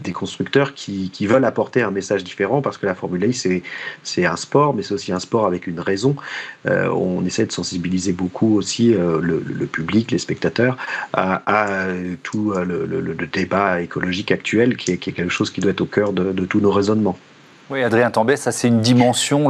des 0.04 0.14
constructeurs 0.14 0.74
qui, 0.74 1.12
veulent 1.26 1.46
apporter 1.46 1.82
un 1.82 1.92
message 1.92 2.24
différent 2.24 2.62
parce 2.62 2.78
que 2.78 2.86
la 2.86 2.96
Formule 2.96 3.24
1 3.26 3.32
c'est 3.34 3.64
c'est 4.04 4.26
un 4.26 4.36
sport 4.36 4.74
mais 4.74 4.84
c'est 4.84 4.94
aussi 4.94 5.12
un 5.12 5.20
sport 5.20 5.46
avec 5.46 5.68
une 5.68 5.80
raison 5.80 6.16
on 6.66 7.26
essaie 7.26 7.46
de 7.46 7.52
sensibiliser 7.52 8.14
beaucoup 8.14 8.56
aussi 8.56 8.94
le, 8.94 9.66
public, 9.66 10.12
les 10.12 10.18
spectateurs, 10.18 10.78
à, 11.14 11.88
tout 12.24 12.54
le, 12.54 13.16
débat 13.32 13.82
écologique 13.82 14.32
actuel 14.32 14.78
qui 14.78 14.92
est, 14.92 14.98
quelque 14.98 15.30
chose 15.30 15.52
qui 15.52 15.62
doit 15.62 15.72
être 15.72 15.82
au 15.82 15.86
cœur 15.86 16.14
de 16.14 16.46
tous 16.46 16.60
nos 16.60 16.72
raisonnements. 16.72 17.18
Oui, 17.72 17.84
Adrien 17.84 18.12
Tambay, 18.12 18.36
ça 18.36 18.52
c'est 18.52 18.68
une 18.68 18.82
dimension, 18.82 19.50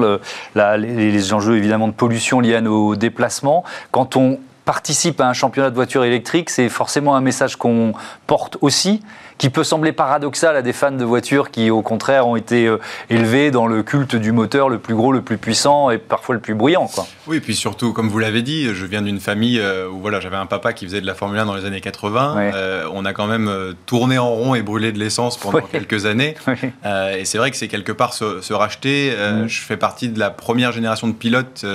les 0.56 1.34
enjeux 1.34 1.58
évidemment 1.58 1.88
de 1.88 1.94
pollution 1.94 2.40
liés 2.40 2.54
à 2.54 2.62
nos 2.62 2.96
déplacements. 2.96 3.64
Quand 3.90 4.16
on 4.16 4.38
participe 4.64 5.20
à 5.22 5.28
un 5.28 5.34
championnat 5.34 5.72
de 5.72 5.76
voitures 5.76 6.04
électriques, 6.04 6.52
c'est 6.52 6.70
forcément 6.70 7.16
un 7.16 7.22
message 7.22 7.56
qu'on 7.56 7.94
porte 8.32 8.58
aussi, 8.62 9.02
qui 9.42 9.50
peut 9.50 9.64
sembler 9.64 9.92
paradoxal 9.92 10.56
à 10.56 10.62
des 10.62 10.72
fans 10.72 10.92
de 10.92 11.04
voitures 11.04 11.52
qui, 11.52 11.70
au 11.70 11.82
contraire, 11.82 12.28
ont 12.28 12.36
été 12.36 12.68
euh, 12.68 12.78
élevés 13.10 13.52
dans 13.52 13.68
le 13.68 13.84
culte 13.84 14.16
du 14.16 14.32
moteur 14.32 14.70
le 14.70 14.78
plus 14.78 14.96
gros, 14.96 15.12
le 15.12 15.22
plus 15.22 15.38
puissant 15.38 15.90
et 15.90 15.98
parfois 15.98 16.36
le 16.36 16.42
plus 16.42 16.54
bruyant. 16.54 16.88
Quoi. 16.88 17.08
Oui, 17.28 17.38
et 17.38 17.40
puis 17.42 17.56
surtout, 17.56 17.92
comme 17.92 18.08
vous 18.08 18.20
l'avez 18.20 18.42
dit, 18.42 18.74
je 18.74 18.86
viens 18.86 19.02
d'une 19.02 19.20
famille 19.20 19.60
euh, 19.60 19.90
où 19.90 20.00
voilà, 20.00 20.22
j'avais 20.22 20.38
un 20.38 20.46
papa 20.46 20.72
qui 20.72 20.86
faisait 20.86 21.02
de 21.02 21.08
la 21.08 21.14
Formule 21.14 21.40
1 21.40 21.46
dans 21.48 21.56
les 21.56 21.66
années 21.66 21.82
80. 21.82 22.38
Euh, 22.38 22.86
on 22.94 23.04
a 23.04 23.12
quand 23.12 23.28
même 23.28 23.52
tourné 23.86 24.18
en 24.18 24.30
rond 24.30 24.56
et 24.56 24.62
brûlé 24.62 24.94
de 24.94 25.00
l'essence 25.00 25.38
pendant 25.38 25.60
quelques 25.62 26.06
années. 26.06 26.36
et 27.18 27.26
c'est 27.26 27.38
vrai 27.38 27.52
que 27.52 27.58
c'est 27.58 27.68
quelque 27.68 27.92
part 27.92 28.14
se, 28.14 28.54
racheter. 28.54 29.12
Mm. 29.12 29.48
Je 29.48 29.62
fais 29.62 29.76
partie 29.78 30.08
de 30.08 30.20
la 30.20 30.30
première 30.30 30.72
génération 30.72 31.08
de 31.08 31.14
pilotes 31.14 31.66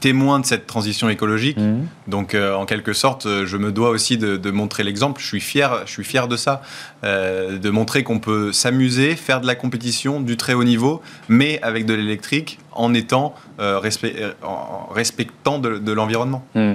témoins 0.00 0.40
de 0.40 0.44
cette 0.44 0.66
transition 0.66 1.08
écologique. 1.08 1.56
Mm. 1.56 1.86
Donc, 2.08 2.34
en 2.34 2.66
quelque 2.66 2.92
sorte, 2.92 3.28
je 3.44 3.56
me 3.56 3.70
dois 3.70 3.90
aussi 3.90 4.18
de, 4.18 4.36
de 4.36 4.50
montrer 4.50 4.82
l'exemple. 4.82 5.20
Je 5.22 5.26
suis 5.26 5.40
fier, 5.40 5.69
je 5.84 5.90
suis 5.90 6.04
fier 6.04 6.28
de 6.28 6.36
ça. 6.36 6.62
Euh, 7.02 7.58
de 7.58 7.70
montrer 7.70 8.02
qu'on 8.02 8.18
peut 8.18 8.52
s'amuser, 8.52 9.16
faire 9.16 9.40
de 9.40 9.46
la 9.46 9.54
compétition 9.54 10.20
du 10.20 10.36
très 10.36 10.52
haut 10.52 10.64
niveau, 10.64 11.00
mais 11.28 11.58
avec 11.62 11.86
de 11.86 11.94
l'électrique 11.94 12.58
en 12.72 12.92
étant 12.92 13.34
euh, 13.58 13.80
euh, 13.80 14.44
respectant 14.90 15.58
de, 15.58 15.92
l'environnement. 15.92 16.42
Hmm. 16.54 16.74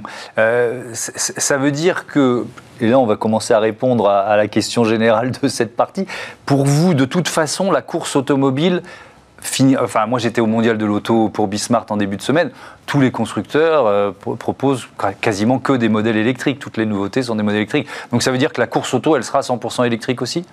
ça 0.93 1.57
veut 1.57 1.71
dire 1.71 2.07
que, 2.07 2.45
et 2.81 2.87
là 2.87 2.99
on 2.99 3.05
va 3.05 3.15
commencer 3.15 3.53
à 3.53 3.59
répondre 3.59 4.09
à 4.09 4.35
la 4.35 4.47
question 4.47 4.83
générale 4.83 5.31
de 5.31 5.47
cette 5.47 5.75
partie, 5.75 6.07
pour 6.45 6.65
vous 6.65 6.93
de 6.93 7.05
toute 7.05 7.27
façon 7.27 7.71
la 7.71 7.81
course 7.81 8.15
automobile 8.15 8.81
enfin, 9.79 10.05
moi 10.05 10.19
j'étais 10.19 10.41
au 10.41 10.45
mondial 10.45 10.77
de 10.77 10.85
l'auto 10.85 11.29
pour 11.29 11.47
Bismarck 11.47 11.89
en 11.91 11.97
début 11.97 12.17
de 12.17 12.21
semaine. 12.21 12.51
Tous 12.85 12.99
les 12.99 13.11
constructeurs 13.11 13.87
euh, 13.87 14.11
proposent 14.11 14.87
quasiment 15.21 15.59
que 15.59 15.73
des 15.73 15.89
modèles 15.89 16.17
électriques. 16.17 16.59
Toutes 16.59 16.77
les 16.77 16.85
nouveautés 16.85 17.23
sont 17.23 17.35
des 17.35 17.43
modèles 17.43 17.61
électriques. 17.61 17.87
Donc 18.11 18.23
ça 18.23 18.31
veut 18.31 18.37
dire 18.37 18.53
que 18.53 18.61
la 18.61 18.67
course 18.67 18.93
auto, 18.93 19.15
elle 19.15 19.23
sera 19.23 19.41
100% 19.41 19.85
électrique 19.85 20.21
aussi? 20.21 20.45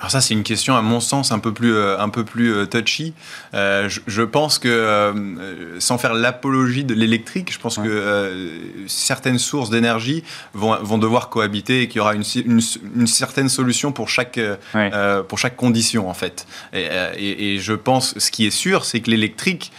Alors 0.00 0.10
ça, 0.10 0.22
c'est 0.22 0.32
une 0.32 0.44
question, 0.44 0.76
à 0.76 0.80
mon 0.80 0.98
sens, 0.98 1.30
un 1.30 1.38
peu 1.38 1.52
plus, 1.52 1.74
euh, 1.74 2.00
un 2.00 2.08
peu 2.08 2.24
plus 2.24 2.54
euh, 2.54 2.64
touchy. 2.64 3.12
Euh, 3.52 3.86
je, 4.06 4.22
pense 4.22 4.58
que, 4.58 5.12
sans 5.78 5.98
faire 5.98 6.14
l'apologie 6.14 6.84
de 6.84 6.94
l'électrique, 6.94 7.52
je 7.52 7.58
pense 7.58 7.76
que 7.76 8.48
certaines 8.86 9.38
sources 9.38 9.68
d'énergie 9.68 10.24
vont, 10.54 10.76
vont, 10.82 10.96
devoir 10.96 11.28
cohabiter 11.28 11.82
et 11.82 11.88
qu'il 11.88 11.98
y 11.98 12.00
aura 12.00 12.14
une, 12.14 12.24
une, 12.46 13.06
certaine 13.06 13.50
solution 13.50 13.92
pour 13.92 14.08
chaque, 14.08 14.40
pour 15.28 15.38
chaque 15.38 15.56
condition, 15.56 16.08
en 16.08 16.14
fait. 16.14 16.46
Et, 16.72 17.54
et, 17.54 17.58
je 17.58 17.74
pense, 17.74 18.18
ce 18.18 18.30
qui 18.30 18.46
est 18.46 18.50
sûr, 18.50 18.86
c'est 18.86 19.00
que 19.00 19.10
l'électrique 19.10 19.70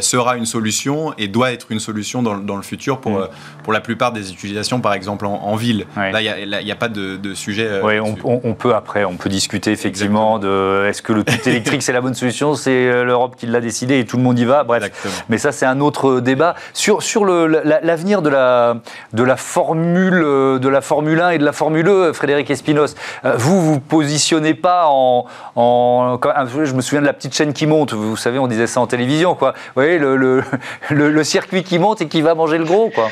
sera 0.00 0.36
une 0.36 0.46
solution 0.46 1.14
et 1.18 1.28
doit 1.28 1.52
être 1.52 1.66
une 1.70 1.80
solution 1.80 2.22
dans, 2.22 2.36
dans 2.36 2.56
le 2.56 2.62
futur 2.62 3.00
pour, 3.00 3.12
mm. 3.12 3.28
pour 3.62 3.72
la 3.72 3.80
plupart 3.80 4.12
des 4.12 4.30
utilisations, 4.30 4.80
par 4.80 4.94
exemple 4.94 5.26
en, 5.26 5.56
ville. 5.56 5.86
Là, 5.96 6.20
il 6.20 6.64
n'y 6.64 6.72
a, 6.72 6.76
pas 6.76 6.88
de, 6.88 7.16
de 7.16 7.34
sujet. 7.34 7.80
oui, 7.82 8.00
on, 8.00 8.16
on, 8.24 8.54
peut 8.54 8.74
après, 8.74 9.04
on 9.04 9.16
peut 9.16 9.28
discuter 9.28 9.72
effectivement 9.72 10.38
de 10.38 10.86
est-ce 10.88 11.02
que 11.02 11.12
le 11.12 11.24
tout 11.24 11.34
électrique 11.48 11.82
c'est 11.82 11.92
la 11.92 12.00
bonne 12.00 12.14
solution 12.14 12.54
C'est 12.54 12.70
euh, 12.70 13.04
l'Europe 13.04 13.36
qui 13.36 13.46
l'a 13.46 13.60
décidé 13.60 13.98
et 13.98 14.04
tout 14.04 14.16
le 14.16 14.22
monde 14.22 14.38
y 14.38 14.44
va. 14.44 14.64
Bref, 14.64 15.24
mais 15.28 15.38
ça 15.38 15.52
c'est 15.52 15.66
un 15.66 15.80
autre 15.80 16.20
débat 16.20 16.54
sur 16.72 17.02
sur 17.02 17.24
l'avenir 17.24 18.22
de 18.22 18.28
la 18.28 18.76
de 19.12 19.22
la 19.22 19.36
formule 19.36 20.22
euh, 20.24 20.58
de 20.58 20.68
la 20.68 20.80
Formule 20.80 21.20
1 21.20 21.30
et 21.30 21.38
de 21.38 21.44
la 21.44 21.52
Formule 21.52 21.88
E. 21.88 22.12
Frédéric 22.12 22.50
Espinos, 22.50 22.94
euh, 23.24 23.34
vous 23.36 23.60
vous 23.60 23.80
positionnez 23.80 24.54
pas 24.54 24.84
en, 24.86 25.26
en 25.56 26.18
je 26.64 26.72
me 26.74 26.80
souviens 26.80 27.00
de 27.00 27.06
la 27.06 27.12
petite 27.12 27.34
chaîne 27.34 27.52
qui 27.52 27.66
monte. 27.66 27.92
Vous 27.92 28.16
savez, 28.16 28.38
on 28.38 28.46
disait 28.46 28.66
ça 28.66 28.80
en 28.80 28.86
télévision, 28.86 29.34
quoi. 29.34 29.54
Voyez 29.74 29.98
le, 29.98 30.16
le, 30.90 31.10
le, 31.10 31.24
circuit 31.24 31.62
qui 31.62 31.78
monte 31.78 32.02
et 32.02 32.08
qui 32.08 32.22
va 32.22 32.34
manger 32.34 32.58
le 32.58 32.64
gros, 32.64 32.90
quoi. 32.90 33.10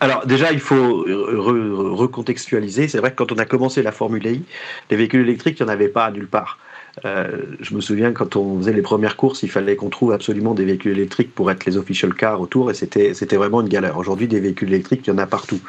Alors 0.00 0.26
déjà, 0.26 0.52
il 0.52 0.60
faut 0.60 1.04
recontextualiser. 1.06 2.88
C'est 2.88 2.98
vrai 2.98 3.10
que 3.10 3.16
quand 3.16 3.32
on 3.32 3.38
a 3.38 3.46
commencé 3.46 3.82
la 3.82 3.92
Formule 3.92 4.26
I, 4.26 4.42
les 4.90 4.96
véhicules 4.96 5.22
électriques, 5.22 5.58
il 5.58 5.64
n'y 5.64 5.70
en 5.70 5.72
avait 5.72 5.88
pas 5.88 6.10
nulle 6.10 6.28
part. 6.28 6.58
Euh, 7.04 7.42
je 7.60 7.74
me 7.74 7.80
souviens 7.80 8.12
quand 8.12 8.36
on 8.36 8.58
faisait 8.58 8.72
les 8.72 8.82
premières 8.82 9.16
courses, 9.16 9.42
il 9.42 9.50
fallait 9.50 9.76
qu'on 9.76 9.90
trouve 9.90 10.12
absolument 10.12 10.54
des 10.54 10.64
véhicules 10.64 10.92
électriques 10.92 11.34
pour 11.34 11.50
être 11.50 11.66
les 11.66 11.76
official 11.76 12.14
cars 12.14 12.40
autour, 12.40 12.70
et 12.70 12.74
c'était 12.74 13.36
vraiment 13.36 13.60
une 13.60 13.68
galère. 13.68 13.98
Aujourd'hui, 13.98 14.28
des 14.28 14.40
véhicules 14.40 14.68
électriques, 14.72 15.02
il 15.06 15.10
y 15.10 15.12
en 15.12 15.18
a 15.18 15.26
partout. 15.26 15.60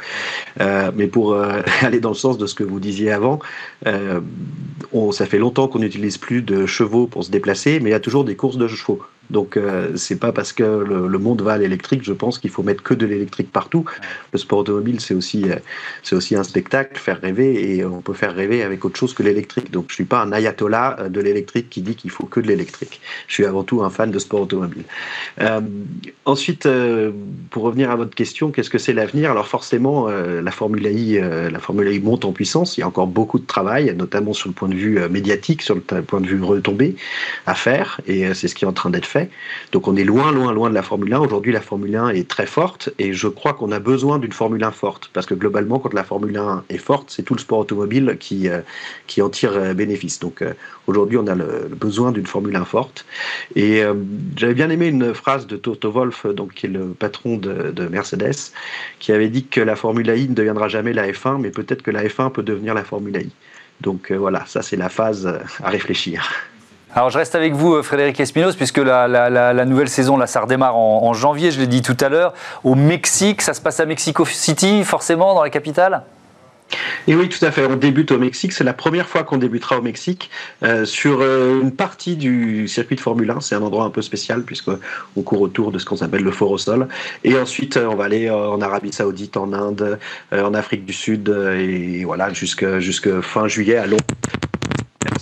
Euh, 0.61 0.91
mais 0.95 1.07
pour 1.07 1.33
euh, 1.33 1.61
aller 1.81 1.99
dans 1.99 2.09
le 2.09 2.15
sens 2.15 2.37
de 2.37 2.45
ce 2.45 2.55
que 2.55 2.63
vous 2.63 2.79
disiez 2.79 3.11
avant, 3.11 3.39
on, 4.93 5.11
ça 5.11 5.25
fait 5.25 5.39
longtemps 5.39 5.67
qu'on 5.67 5.79
n'utilise 5.79 6.17
plus 6.17 6.41
de 6.41 6.65
chevaux 6.65 7.07
pour 7.07 7.23
se 7.23 7.31
déplacer, 7.31 7.79
mais 7.79 7.89
il 7.89 7.93
y 7.93 7.95
a 7.95 7.99
toujours 7.99 8.23
des 8.23 8.35
courses 8.35 8.57
de 8.57 8.67
chevaux. 8.67 9.01
Donc 9.29 9.57
euh, 9.57 9.95
c'est 9.95 10.19
pas 10.19 10.31
parce 10.31 10.53
que 10.53 10.63
le, 10.63 11.17
monde 11.19 11.41
va 11.41 11.53
à 11.53 11.57
l'électrique, 11.57 12.03
je 12.03 12.13
pense 12.13 12.39
qu'il 12.39 12.49
faut 12.49 12.63
mettre 12.63 12.83
que 12.83 12.93
de 12.93 13.05
l'électrique 13.05 13.51
partout. 13.51 13.85
Le 14.33 14.39
sport 14.39 14.59
automobile, 14.59 14.99
c'est 14.99 15.13
aussi 15.13 15.49
euh, 15.49 15.55
c'est 16.03 16.15
aussi 16.15 16.35
un 16.35 16.43
spectacle, 16.43 16.97
faire 16.97 17.19
rêver, 17.19 17.75
et 17.75 17.85
on 17.85 18.01
peut 18.01 18.13
faire 18.13 18.33
rêver 18.33 18.63
avec 18.63 18.85
autre 18.85 18.97
chose 18.97 19.13
que 19.13 19.23
l'électrique. 19.23 19.71
Donc 19.71 19.85
je 19.89 19.95
suis 19.95 20.05
pas 20.05 20.21
un 20.21 20.31
ayatollah 20.31 20.97
euh, 20.99 21.09
de 21.09 21.19
l'électrique 21.21 21.69
qui 21.69 21.81
dit 21.81 21.95
qu'il 21.95 22.11
faut 22.11 22.25
que 22.25 22.39
de 22.39 22.47
l'électrique. 22.47 23.01
Je 23.27 23.33
suis 23.33 23.45
avant 23.45 23.63
tout 23.63 23.83
un 23.83 23.89
fan 23.89 24.11
de 24.11 24.19
sport 24.19 24.41
automobile. 24.41 24.83
Euh, 25.41 25.61
ensuite, 26.25 26.65
euh, 26.65 27.11
pour 27.49 27.63
revenir 27.63 27.91
à 27.91 27.95
votre 27.95 28.15
question, 28.15 28.51
qu'est-ce 28.51 28.69
que 28.69 28.77
c'est 28.77 28.93
l'avenir? 28.93 29.31
Alors 29.31 29.47
forcément, 29.47 30.07
la 30.07 30.51
Formule 30.51 30.85
I, 30.85 31.19
la 31.19 31.59
Formule 31.59 31.91
I 31.93 31.99
monte 31.99 32.25
en 32.25 32.31
puissance. 32.31 32.77
Il 32.77 32.81
y 32.81 32.83
a 32.83 32.87
encore 32.87 33.07
beaucoup 33.07 33.39
de 33.39 33.45
travail, 33.45 33.93
notamment 33.95 34.33
sur 34.33 34.47
le 34.49 34.53
point 34.53 34.69
de 34.69 34.75
vue 34.75 34.99
médiatique, 35.09 35.61
sur 35.61 35.75
le 35.75 35.81
point 35.81 36.21
de 36.21 36.27
vue 36.27 36.41
retombé, 36.41 36.95
à 37.45 37.55
faire, 37.55 38.01
et 38.07 38.33
c'est 38.33 38.47
ce 38.47 38.55
qui 38.55 38.65
est 38.65 38.67
en 38.67 38.73
train 38.73 38.89
d'être 38.89 39.05
fait. 39.05 39.16
Donc 39.71 39.87
on 39.87 39.95
est 39.95 40.03
loin, 40.03 40.31
loin, 40.31 40.51
loin 40.51 40.69
de 40.69 40.75
la 40.75 40.83
Formule 40.83 41.13
1. 41.13 41.19
Aujourd'hui, 41.19 41.51
la 41.51 41.61
Formule 41.61 41.95
1 41.95 42.09
est 42.09 42.27
très 42.27 42.45
forte 42.45 42.89
et 42.99 43.13
je 43.13 43.27
crois 43.27 43.53
qu'on 43.53 43.71
a 43.71 43.79
besoin 43.79 44.19
d'une 44.19 44.31
Formule 44.31 44.63
1 44.63 44.71
forte 44.71 45.09
parce 45.13 45.25
que 45.25 45.33
globalement, 45.33 45.79
quand 45.79 45.93
la 45.93 46.03
Formule 46.03 46.37
1 46.37 46.63
est 46.69 46.77
forte, 46.77 47.09
c'est 47.09 47.23
tout 47.23 47.33
le 47.33 47.39
sport 47.39 47.59
automobile 47.59 48.17
qui, 48.19 48.49
euh, 48.49 48.61
qui 49.07 49.21
en 49.21 49.29
tire 49.29 49.53
euh, 49.53 49.73
bénéfice. 49.73 50.19
Donc 50.19 50.41
euh, 50.41 50.53
aujourd'hui, 50.87 51.17
on 51.17 51.27
a 51.27 51.35
le, 51.35 51.69
besoin 51.69 52.11
d'une 52.11 52.25
Formule 52.25 52.55
1 52.55 52.65
forte. 52.65 53.05
Et 53.55 53.81
j'avais 54.35 54.53
bien 54.53 54.69
aimé 54.69 54.87
une 54.87 55.13
phrase 55.13 55.47
de 55.47 55.57
Toto 55.57 55.91
Wolff, 55.91 56.25
donc, 56.27 56.53
qui 56.53 56.65
est 56.65 56.69
le 56.69 56.87
patron 56.87 57.37
de, 57.37 57.71
de 57.71 57.87
Mercedes, 57.87 58.51
qui 58.99 59.11
avait 59.11 59.29
dit 59.29 59.45
que 59.45 59.61
la 59.61 59.75
Formule 59.75 60.09
1 60.09 60.15
ne 60.29 60.33
deviendra 60.33 60.67
jamais 60.67 60.93
la 60.93 61.07
F1, 61.11 61.39
mais 61.39 61.49
peut-être 61.49 61.81
que 61.81 61.91
la 61.91 62.03
F1 62.03 62.31
peut 62.31 62.43
devenir 62.43 62.73
la 62.73 62.83
Formule 62.83 63.17
1. 63.17 63.21
Donc 63.81 64.11
voilà, 64.11 64.45
ça 64.47 64.61
c'est 64.61 64.75
la 64.75 64.89
phase 64.89 65.27
à 65.61 65.69
réfléchir. 65.69 66.27
Alors 66.97 67.11
je 67.11 67.19
reste 67.19 67.35
avec 67.35 67.53
vous, 67.53 67.75
euh, 67.75 67.83
Frédéric 67.83 68.19
Espinos, 68.19 68.55
puisque 68.55 68.79
la, 68.79 69.65
nouvelle 69.65 69.87
saison, 69.87 70.17
là, 70.17 70.25
ça 70.25 70.41
redémarre 70.41 70.75
en, 70.75 71.13
janvier, 71.13 71.51
je 71.51 71.59
l'ai 71.59 71.67
dit 71.67 71.83
tout 71.83 71.95
à 71.99 72.09
l'heure, 72.09 72.33
au 72.63 72.73
Mexique. 72.73 73.43
Ça 73.43 73.53
se 73.53 73.61
passe 73.61 73.79
à 73.79 73.85
Mexico 73.85 74.25
City, 74.25 74.83
forcément, 74.83 75.35
dans 75.35 75.43
la 75.43 75.51
capitale? 75.51 76.01
Et 77.07 77.13
oui, 77.13 77.29
tout 77.29 77.45
à 77.45 77.51
fait. 77.51 77.67
On 77.67 77.75
débute 77.75 78.11
au 78.11 78.17
Mexique. 78.17 78.51
C'est 78.51 78.63
la 78.63 78.73
première 78.73 79.07
fois 79.07 79.23
qu'on 79.23 79.37
débutera 79.37 79.77
au 79.77 79.83
Mexique 79.83 80.31
euh, 80.63 80.85
sur 80.85 81.19
euh, 81.21 81.61
une 81.61 81.71
partie 81.71 82.15
du 82.15 82.67
circuit 82.67 82.95
de 82.95 83.01
Formule 83.01 83.29
1. 83.29 83.41
C'est 83.41 83.53
un 83.53 83.61
endroit 83.61 83.85
un 83.85 83.91
peu 83.91 84.01
spécial 84.01 84.41
puisqu'on 84.41 85.21
court 85.23 85.41
autour 85.41 85.71
de 85.71 85.77
ce 85.77 85.85
qu'on 85.85 85.97
appelle 85.97 86.23
le 86.23 86.31
fort 86.31 86.49
au 86.49 86.57
sol. 86.57 86.87
Et 87.23 87.37
ensuite, 87.37 87.77
on 87.77 87.93
va 87.93 88.05
aller 88.05 88.27
en 88.31 88.59
Arabie 88.59 88.91
Saoudite, 88.91 89.37
en 89.37 89.53
Inde, 89.53 89.99
en 90.31 90.53
Afrique 90.55 90.83
du 90.83 90.93
Sud 90.93 91.29
et 91.29 92.03
voilà 92.05 92.33
jusqu'à 92.33 93.21
fin 93.21 93.47
juillet 93.47 93.77
à 93.77 93.85
Londres 93.85 94.03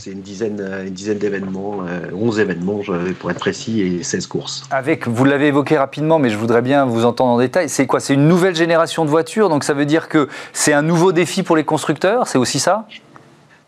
c'est 0.06 0.12
une 0.12 0.22
dizaine, 0.22 0.64
une 0.86 0.94
dizaine 0.94 1.18
d'événements, 1.18 1.80
11 2.14 2.38
euh, 2.38 2.42
événements 2.44 2.82
pour 3.20 3.32
être 3.32 3.40
précis, 3.40 3.82
et 3.82 4.04
16 4.04 4.28
courses. 4.28 4.64
Avec, 4.70 5.08
vous 5.08 5.26
l'avez 5.26 5.48
évoqué 5.48 5.80
rapidement, 5.80 6.20
mais 6.20 6.30
je 6.30 6.38
voudrais 6.38 6.62
bien 6.62 6.86
vous 6.86 7.06
entendre 7.06 7.32
en 7.32 7.40
détail. 7.40 7.70
C'est 7.70 7.88
quoi? 7.88 8.00
C'est 8.00 8.14
une 8.14 8.28
nouvelle 8.28 8.56
génération 8.56 9.04
de 9.04 9.10
voitures, 9.10 9.50
donc 9.50 9.64
ça 9.64 9.74
veut 9.74 9.88
dire 9.88 10.08
que 10.08 10.30
c'est 10.54 10.74
un 10.74 10.84
nouveau 10.84 11.12
défi 11.12 11.42
pour 11.42 11.56
les 11.56 11.64
constructeurs, 11.64 12.28
c'est 12.28 12.38
aussi 12.38 12.60
ça? 12.60 12.86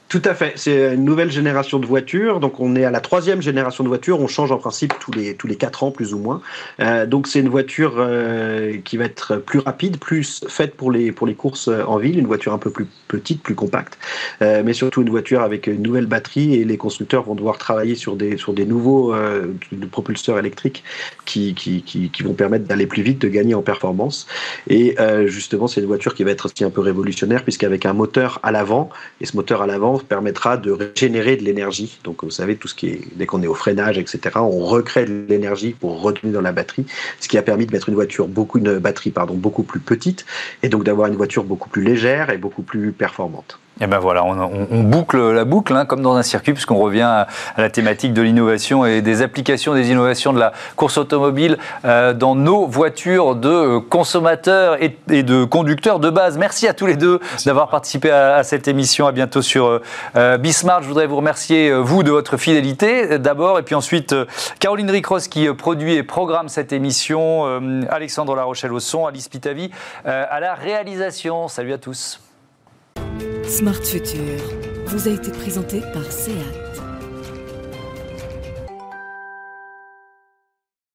Tout 0.10 0.22
à 0.24 0.34
fait. 0.34 0.54
C'est 0.56 0.93
une 0.93 1.04
nouvelle 1.04 1.32
génération 1.32 1.80
de 1.80 1.86
voitures. 1.86 2.39
Donc, 2.39 2.60
on 2.60 2.76
est 2.76 2.86
à 2.86 2.91
la 2.91 3.02
troisième 3.02 3.41
génération 3.41 3.84
de 3.84 3.89
voitures. 3.89 4.22
On 4.22 4.28
change 4.28 4.52
en 4.52 4.58
principe 4.58 4.93
tous 5.00 5.12
les 5.12 5.36
tous 5.36 5.48
les 5.48 5.56
quatre 5.56 5.84
ans, 5.84 5.91
plus 5.91 6.13
ou 6.13 6.20
moins. 6.20 6.41
Euh, 6.80 7.06
donc, 7.06 7.28
c'est 7.28 7.39
une 7.39 7.50
voiture 7.50 7.96
euh, 7.98 8.78
qui 8.86 8.96
va 8.96 9.06
être 9.06 9.36
plus 9.36 9.60
rapide, 9.60 9.98
plus 9.98 10.46
faite 10.48 10.76
pour 10.76 10.91
les 10.91 11.12
pour 11.12 11.28
les 11.28 11.36
courses 11.36 11.67
en 11.67 11.98
ville. 11.98 12.20
Une 12.20 12.28
voiture 12.28 12.54
un 12.54 12.58
peu 12.58 12.70
plus 12.70 12.88
petite, 13.08 13.41
plus 13.41 13.56
compacte, 13.56 13.98
euh, 14.41 14.62
mais 14.65 14.74
surtout 14.74 15.02
une 15.02 15.10
voiture 15.10 15.41
avec 15.41 15.67
une 15.67 15.82
nouvelle 15.82 16.06
batterie. 16.06 16.56
Et 16.56 16.63
les 16.63 16.78
constructeurs 16.78 17.24
vont 17.24 17.36
devoir 17.36 17.58
travailler 17.58 17.96
sur 17.96 18.15
des 18.15 18.38
sur 18.38 18.54
des 18.54 18.65
nouveaux 18.65 19.13
euh, 19.13 19.54
propulseurs 19.91 20.39
électriques 20.39 20.84
qui 21.26 21.54
qui, 21.54 21.82
qui, 21.84 22.24
vont 22.24 22.34
permettre 22.34 22.65
d'aller 22.65 22.88
plus 22.88 23.02
vite, 23.02 23.20
de 23.20 23.28
gagner 23.28 23.56
en 23.56 23.62
performance. 23.62 24.28
Et 24.70 24.96
euh, 25.00 25.28
justement, 25.28 25.67
c'est 25.67 25.82
une 25.82 25.88
voiture 25.88 26.13
qui 26.15 26.24
va 26.24 26.32
être 26.32 26.46
aussi 26.46 26.63
un 26.63 26.70
peu 26.70 26.82
révolutionnaire, 26.82 27.43
puisqu'avec 27.43 27.86
un 27.86 27.93
moteur 27.93 28.39
à 28.43 28.52
l'avant, 28.52 28.89
et 29.22 29.26
ce 29.26 29.36
moteur 29.36 29.62
à 29.62 29.67
l'avant 29.67 29.97
permettra 30.04 30.58
de 30.58 30.72
régénérer 30.72 31.36
de 31.38 31.44
l'énergie. 31.44 32.00
Donc 32.04 32.24
vous 32.24 32.32
savez, 32.32 32.56
tout 32.56 32.68
ce 32.68 32.76
qui 32.76 32.88
est, 32.88 33.02
dès 33.16 33.26
qu'on 33.26 33.42
est 33.44 33.48
au 33.48 33.54
freinage, 33.54 33.98
etc., 33.98 34.20
on 34.36 34.66
recrée 34.66 35.06
de 35.06 35.26
l'énergie 35.28 35.72
pour 35.72 36.02
redonner 36.02 36.34
dans 36.34 36.42
la 36.42 36.52
batterie, 36.52 36.86
ce 37.20 37.28
qui 37.28 37.38
a 37.38 37.42
permis 37.42 37.66
de 37.66 37.72
mettre 37.72 37.90
une 37.90 37.96
voiture, 37.96 38.28
beaucoup, 38.28 38.60
une 38.60 38.80
batterie 38.80 39.12
pardon, 39.12 39.36
beaucoup 39.36 39.64
plus 39.64 39.80
petite, 39.80 40.26
et 40.64 40.70
donc 40.70 40.84
d'avoir 40.84 41.08
une 41.08 41.16
voiture 41.16 41.44
beaucoup 41.44 41.70
plus 41.70 41.84
légère 41.84 42.30
et 42.30 42.38
beaucoup 42.38 42.64
plus 42.64 42.92
performante. 42.92 43.60
Et 43.80 43.86
ben 43.86 44.00
voilà, 44.00 44.24
on, 44.24 44.84
boucle 44.84 45.32
la 45.32 45.46
boucle, 45.46 45.76
hein, 45.76 45.86
comme 45.86 46.02
dans 46.02 46.16
un 46.16 46.24
circuit, 46.24 46.54
puisqu'on 46.54 46.78
revient 46.78 47.02
à, 47.02 47.28
la 47.58 47.70
thématique 47.70 48.13
de 48.13 48.24
l'innovation 48.24 48.86
et 48.86 49.02
des 49.02 49.22
applications 49.22 49.76
des 49.76 49.92
innovations 49.92 50.34
de 50.34 50.40
la 50.40 50.52
course 50.76 50.98
automobile 50.98 51.58
euh, 51.86 52.13
dans 52.13 52.34
nos 52.34 52.66
voitures 52.66 53.36
de 53.36 53.50
euh, 53.50 53.80
consommateurs 53.80 54.78
et, 54.82 54.98
de 55.24 55.44
conducteurs 55.44 56.00
de 56.00 56.10
base. 56.10 56.38
Merci 56.38 56.68
à 56.68 56.74
tous 56.74 56.88
les 56.88 56.96
deux 56.96 57.20
d'avoir 57.46 57.70
participé 57.70 58.10
à, 58.10 58.44
cette 58.44 58.68
émission. 58.68 59.06
À 59.06 59.12
bientôt 59.12 59.44
sur 59.44 59.82
euh, 60.16 60.38
Bismart. 60.38 60.82
Je 60.82 60.88
voudrais 60.88 61.06
vous 61.06 61.18
remercier, 61.18 61.72
vous, 61.72 62.02
de 62.02 62.12
votre 62.12 62.38
fidélité 62.38 63.20
d'abord, 63.20 63.60
et 63.60 63.63
puis 63.63 63.76
ensuite 63.76 64.16
Caroline 64.60 64.90
Ricross 64.90 65.28
qui 65.28 65.48
produit 65.54 65.94
et 65.94 66.04
programme 66.04 66.50
cette 66.50 66.74
émission, 66.74 67.46
Alexandre 67.90 68.36
Larochelle 68.36 68.74
au 68.74 68.80
son, 68.80 69.06
Alice 69.06 69.30
Pitavi 69.30 69.72
à 70.06 70.40
la 70.40 70.56
réalisation. 70.56 71.48
Salut 71.48 71.74
à 71.74 71.78
tous. 71.78 72.20
Smart 73.48 73.84
Future 73.84 74.44
vous 74.88 75.08
a 75.08 75.12
été 75.12 75.32
présenté 75.32 75.82
par 75.94 76.12
SEAT. 76.12 76.67